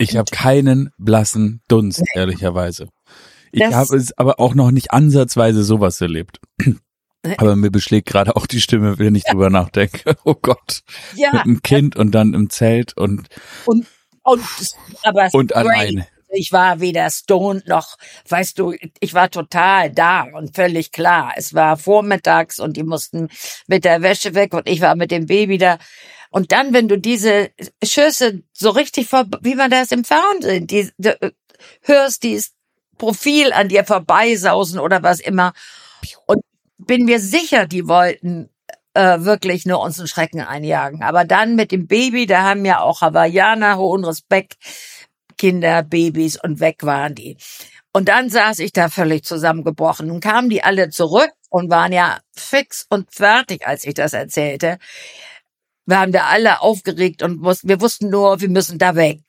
Ich 0.03 0.17
habe 0.17 0.31
keinen 0.31 0.95
blassen 0.97 1.61
Dunst, 1.69 2.03
ehrlicherweise. 2.15 2.89
Ich 3.53 3.63
habe 3.63 3.95
es 3.95 4.17
aber 4.17 4.41
auch 4.41 4.55
noch 4.55 4.71
nicht 4.71 4.93
ansatzweise 4.93 5.63
sowas 5.63 6.01
erlebt. 6.01 6.41
Aber 7.37 7.55
mir 7.55 7.71
beschlägt 7.71 8.09
gerade 8.09 8.35
auch 8.35 8.47
die 8.47 8.63
Stimme, 8.63 8.99
wenn 8.99 9.15
ich 9.15 9.25
drüber 9.25 9.51
nachdenke. 9.51 10.17
Oh 10.25 10.35
Gott. 10.41 10.81
ja, 11.17 11.33
Mit 11.33 11.43
einem 11.43 11.61
Kind 11.61 11.97
und 11.97 12.13
dann 12.13 12.33
im 12.33 12.49
Zelt 12.49 12.97
und, 12.97 13.29
und, 13.67 13.87
und, 14.23 14.41
aber 15.03 15.29
und 15.33 15.55
alleine. 15.55 16.07
Ich 16.33 16.53
war 16.53 16.81
weder 16.81 17.11
stoned 17.11 17.67
noch, 17.67 17.97
weißt 18.29 18.59
du, 18.59 18.75
ich 19.01 19.15
war 19.15 19.31
total 19.31 19.91
da 19.91 20.23
und 20.23 20.55
völlig 20.55 20.93
klar. 20.93 21.33
Es 21.37 21.55
war 21.55 21.77
vormittags 21.77 22.59
und 22.59 22.77
die 22.77 22.83
mussten 22.85 23.29
mit 23.67 23.85
der 23.85 24.03
Wäsche 24.03 24.35
weg 24.35 24.55
und 24.55 24.69
ich 24.69 24.81
war 24.81 24.95
mit 24.95 25.11
dem 25.11 25.27
Baby 25.27 25.59
da. 25.59 25.79
Und 26.31 26.53
dann, 26.53 26.73
wenn 26.73 26.89
du 26.89 26.97
diese 26.97 27.51
Schüsse 27.83 28.43
so 28.53 28.71
richtig 28.71 29.09
vor, 29.09 29.27
wie 29.43 29.57
man 29.57 29.71
das 29.71 29.91
im 29.91 30.05
Fernsehen, 30.05 30.67
die, 30.67 30.91
die 30.99 31.13
hörst, 31.83 32.23
dieses 32.23 32.53
Profil 32.99 33.53
an 33.53 33.69
dir 33.69 33.85
vorbeisausen 33.85 34.79
oder 34.79 35.03
was 35.03 35.21
immer. 35.21 35.53
Und 36.27 36.43
bin 36.79 37.05
mir 37.05 37.19
sicher, 37.19 37.67
die 37.67 37.89
wollten 37.89 38.51
äh, 38.95 39.21
wirklich 39.21 39.67
nur 39.67 39.81
uns 39.81 39.99
einen 39.99 40.09
Schrecken 40.09 40.41
einjagen. 40.41 41.03
Aber 41.03 41.25
dann 41.25 41.57
mit 41.57 41.73
dem 41.73 41.87
Baby, 41.87 42.27
da 42.27 42.43
haben 42.43 42.65
ja 42.65 42.81
auch 42.81 43.01
Hawaiianer 43.01 43.77
hohen 43.77 44.05
Respekt, 44.05 44.57
Kinder, 45.41 45.83
Babys 45.83 46.37
und 46.37 46.61
weg 46.61 46.83
waren 46.83 47.15
die. 47.15 47.39
Und 47.95 48.11
dann 48.11 48.29
saß 48.29 48.59
ich 48.59 48.73
da 48.75 48.91
völlig 48.91 49.25
zusammengebrochen. 49.25 50.09
Nun 50.09 50.21
kamen 50.21 50.51
die 50.51 50.63
alle 50.63 50.91
zurück 50.91 51.31
und 51.49 51.71
waren 51.71 51.93
ja 51.93 52.19
fix 52.37 52.85
und 52.91 53.11
fertig, 53.11 53.67
als 53.67 53.87
ich 53.87 53.95
das 53.95 54.13
erzählte. 54.13 54.77
Wir 55.87 55.99
haben 55.99 56.13
da 56.13 56.27
alle 56.27 56.61
aufgeregt 56.61 57.23
und 57.23 57.43
wussten, 57.43 57.71
wir 57.71 57.81
wussten 57.81 58.11
nur, 58.11 58.43
wir 58.43 58.51
müssen 58.51 58.79
da 58.79 58.97
weg. 58.97 59.23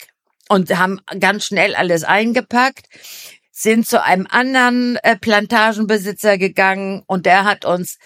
Und 0.50 0.78
haben 0.78 1.00
ganz 1.18 1.46
schnell 1.46 1.76
alles 1.76 2.04
eingepackt, 2.04 2.88
sind 3.54 3.88
zu 3.88 4.04
einem 4.04 4.28
anderen 4.30 4.98
äh, 4.98 5.16
Plantagenbesitzer 5.16 6.38
gegangen 6.38 7.04
und 7.08 7.26
der 7.26 7.46
hat 7.46 7.64
uns 7.64 8.00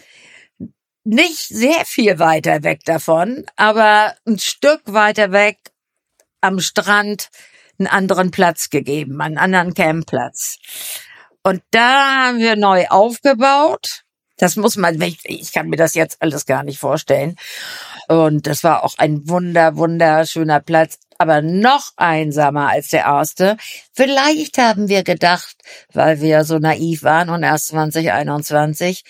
nicht 1.04 1.48
sehr 1.48 1.86
viel 1.86 2.20
weiter 2.20 2.62
weg 2.62 2.82
davon, 2.86 3.46
aber 3.56 4.14
ein 4.28 4.38
Stück 4.38 4.82
weiter 4.86 5.32
weg 5.32 5.58
am 6.42 6.60
Strand 6.60 7.30
einen 7.80 7.88
anderen 7.88 8.32
Platz 8.32 8.70
gegeben, 8.70 9.22
einen 9.22 9.38
anderen 9.38 9.74
Campplatz. 9.74 10.58
Und 11.44 11.62
da 11.72 12.26
haben 12.26 12.40
wir 12.40 12.56
neu 12.56 12.88
aufgebaut. 12.90 14.02
Das 14.38 14.58
muss 14.58 14.76
man, 14.76 15.00
ich, 15.02 15.20
ich 15.24 15.54
kann 15.54 15.70
mir 15.70 15.78
das 15.78 15.94
jetzt 15.94 16.22
alles 16.22 16.46
gar 16.46 16.64
nicht 16.64 16.80
vorstellen. 16.80 17.38
Und 18.08 18.48
das 18.48 18.64
war 18.64 18.84
auch 18.84 18.96
ein 18.98 19.28
wunder, 19.30 19.78
wunderschöner 19.78 20.60
Platz, 20.60 20.98
aber 21.18 21.42
noch 21.42 21.92
einsamer 21.96 22.70
als 22.70 22.90
der 22.90 23.02
erste. 23.02 23.58
Vielleicht 23.94 24.58
haben 24.58 24.90
wir 24.90 25.04
gedacht, 25.04 25.56
weil 25.94 26.20
wir 26.20 26.44
so 26.44 26.60
naiv 26.60 27.04
waren 27.04 27.30
und 27.30 27.44
erst 27.44 27.68
2021, 27.68 29.04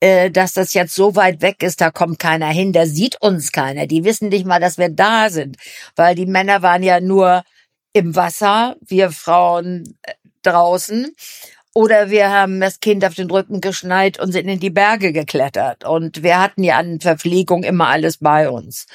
äh, 0.00 0.30
dass 0.30 0.52
das 0.52 0.74
jetzt 0.74 0.94
so 0.94 1.16
weit 1.16 1.42
weg 1.42 1.62
ist, 1.62 1.80
da 1.80 1.90
kommt 1.90 2.18
keiner 2.18 2.48
hin, 2.48 2.72
da 2.72 2.86
sieht 2.86 3.20
uns 3.20 3.52
keiner. 3.52 3.86
Die 3.86 4.04
wissen 4.04 4.28
nicht 4.28 4.46
mal, 4.46 4.60
dass 4.60 4.78
wir 4.78 4.88
da 4.88 5.30
sind, 5.30 5.56
weil 5.96 6.14
die 6.14 6.26
Männer 6.26 6.62
waren 6.62 6.82
ja 6.82 7.00
nur 7.00 7.42
im 7.92 8.16
Wasser, 8.16 8.76
wir 8.80 9.10
Frauen 9.10 9.96
äh, 10.02 10.14
draußen. 10.42 11.14
Oder 11.74 12.10
wir 12.10 12.30
haben 12.30 12.60
das 12.60 12.80
Kind 12.80 13.04
auf 13.04 13.14
den 13.14 13.30
Rücken 13.30 13.62
geschneit 13.62 14.20
und 14.20 14.32
sind 14.32 14.46
in 14.46 14.60
die 14.60 14.70
Berge 14.70 15.12
geklettert. 15.12 15.84
Und 15.84 16.22
wir 16.22 16.38
hatten 16.38 16.64
ja 16.64 16.76
an 16.76 17.00
Verpflegung 17.00 17.62
immer 17.62 17.88
alles 17.88 18.18
bei 18.18 18.50
uns. 18.50 18.86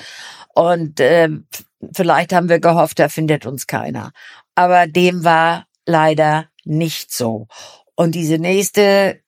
Und 0.53 0.99
äh, 0.99 1.29
vielleicht 1.93 2.33
haben 2.33 2.49
wir 2.49 2.59
gehofft, 2.59 2.99
da 2.99 3.09
findet 3.09 3.47
uns 3.47 3.65
keiner. 3.65 4.11
Aber 4.53 4.85
dem 4.85 5.23
war 5.23 5.65
leider 5.87 6.49
nicht 6.65 7.11
so. 7.11 7.47
Und 7.95 8.13
diese 8.13 8.37
nächste 8.37 9.21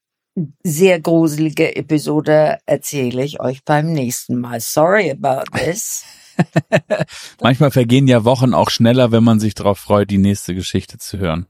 sehr 0.64 1.00
gruselige 1.00 1.76
Episode 1.76 2.60
erzähle 2.66 3.24
ich 3.24 3.40
euch 3.40 3.64
beim 3.66 3.92
nächsten 3.94 4.40
Mal. 4.40 4.60
Sorry 4.60 5.12
about 5.12 5.58
this. 5.58 6.04
Manchmal 7.42 7.72
vergehen 7.72 8.08
ja 8.08 8.24
Wochen 8.24 8.54
auch 8.54 8.70
schneller, 8.70 9.12
wenn 9.12 9.24
man 9.24 9.40
sich 9.40 9.56
darauf 9.56 9.80
freut, 9.80 10.10
die 10.10 10.18
nächste 10.18 10.56
Geschichte 10.56 10.98
zu 10.98 11.18
hören. 11.18 11.48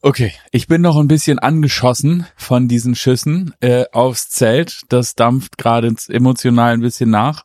Okay, 0.00 0.32
ich 0.52 0.68
bin 0.68 0.80
noch 0.80 0.96
ein 0.96 1.08
bisschen 1.08 1.40
angeschossen 1.40 2.26
von 2.36 2.68
diesen 2.68 2.94
Schüssen 2.94 3.54
äh, 3.60 3.84
aufs 3.92 4.28
Zelt. 4.28 4.82
Das 4.88 5.16
dampft 5.16 5.58
gerade 5.58 5.92
emotional 6.08 6.74
ein 6.74 6.80
bisschen 6.80 7.10
nach. 7.10 7.44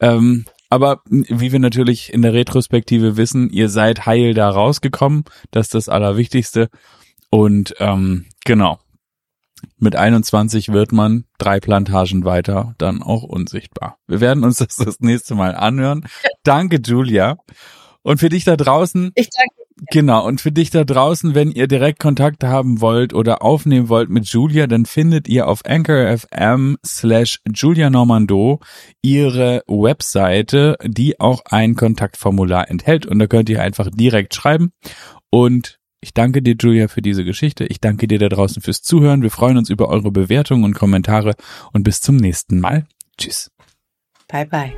Ähm, 0.00 0.44
aber 0.70 1.02
wie 1.06 1.50
wir 1.50 1.58
natürlich 1.58 2.12
in 2.12 2.22
der 2.22 2.34
Retrospektive 2.34 3.16
wissen, 3.16 3.50
ihr 3.50 3.68
seid 3.68 4.06
heil 4.06 4.34
da 4.34 4.48
rausgekommen. 4.48 5.24
Das 5.50 5.66
ist 5.66 5.74
das 5.74 5.88
Allerwichtigste. 5.88 6.68
Und 7.30 7.74
ähm, 7.78 8.26
genau, 8.44 8.78
mit 9.78 9.96
21 9.96 10.72
wird 10.72 10.92
man 10.92 11.24
drei 11.38 11.60
Plantagen 11.60 12.24
weiter 12.24 12.74
dann 12.78 13.02
auch 13.02 13.22
unsichtbar. 13.22 13.98
Wir 14.06 14.20
werden 14.20 14.44
uns 14.44 14.58
das 14.58 14.76
das 14.76 15.00
nächste 15.00 15.34
Mal 15.34 15.54
anhören. 15.54 16.06
Danke, 16.42 16.80
Julia. 16.84 17.36
Und 18.02 18.18
für 18.18 18.28
dich 18.28 18.44
da 18.44 18.56
draußen, 18.56 19.12
Ich 19.14 19.28
danke 19.30 19.54
genau, 19.90 20.26
und 20.26 20.40
für 20.40 20.52
dich 20.52 20.70
da 20.70 20.84
draußen, 20.84 21.34
wenn 21.34 21.50
ihr 21.50 21.68
direkt 21.68 21.98
Kontakt 22.00 22.44
haben 22.44 22.80
wollt 22.80 23.12
oder 23.12 23.42
aufnehmen 23.42 23.88
wollt 23.88 24.08
mit 24.08 24.26
Julia, 24.26 24.66
dann 24.66 24.86
findet 24.86 25.28
ihr 25.28 25.46
auf 25.46 25.64
anchor.fm 25.64 26.78
slash 26.84 27.40
Julia 27.52 27.90
Normando 27.90 28.60
ihre 29.02 29.62
Webseite, 29.66 30.76
die 30.84 31.20
auch 31.20 31.42
ein 31.46 31.74
Kontaktformular 31.74 32.70
enthält. 32.70 33.06
Und 33.06 33.18
da 33.18 33.26
könnt 33.26 33.48
ihr 33.48 33.62
einfach 33.62 33.88
direkt 33.92 34.34
schreiben. 34.34 34.72
Und 35.30 35.77
ich 36.00 36.14
danke 36.14 36.42
dir, 36.42 36.54
Julia, 36.58 36.86
für 36.88 37.02
diese 37.02 37.24
Geschichte. 37.24 37.64
Ich 37.66 37.80
danke 37.80 38.06
dir 38.06 38.18
da 38.18 38.28
draußen 38.28 38.62
fürs 38.62 38.82
Zuhören. 38.82 39.22
Wir 39.22 39.30
freuen 39.30 39.56
uns 39.56 39.68
über 39.68 39.88
eure 39.88 40.12
Bewertungen 40.12 40.64
und 40.64 40.74
Kommentare 40.74 41.34
und 41.72 41.82
bis 41.82 42.00
zum 42.00 42.16
nächsten 42.16 42.60
Mal. 42.60 42.86
Tschüss. 43.16 43.50
Bye, 44.28 44.46
bye. 44.46 44.72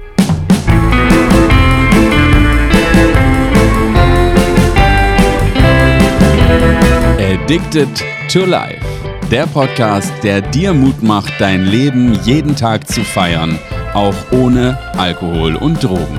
Addicted 7.19 7.89
to 8.33 8.47
Life. 8.47 8.81
Der 9.31 9.47
Podcast, 9.47 10.13
der 10.23 10.41
dir 10.41 10.73
Mut 10.73 11.03
macht, 11.03 11.33
dein 11.39 11.67
Leben 11.67 12.15
jeden 12.25 12.57
Tag 12.57 12.89
zu 12.89 13.05
feiern, 13.05 13.59
auch 13.93 14.15
ohne 14.33 14.79
Alkohol 14.97 15.55
und 15.57 15.85
Drogen. 15.85 16.19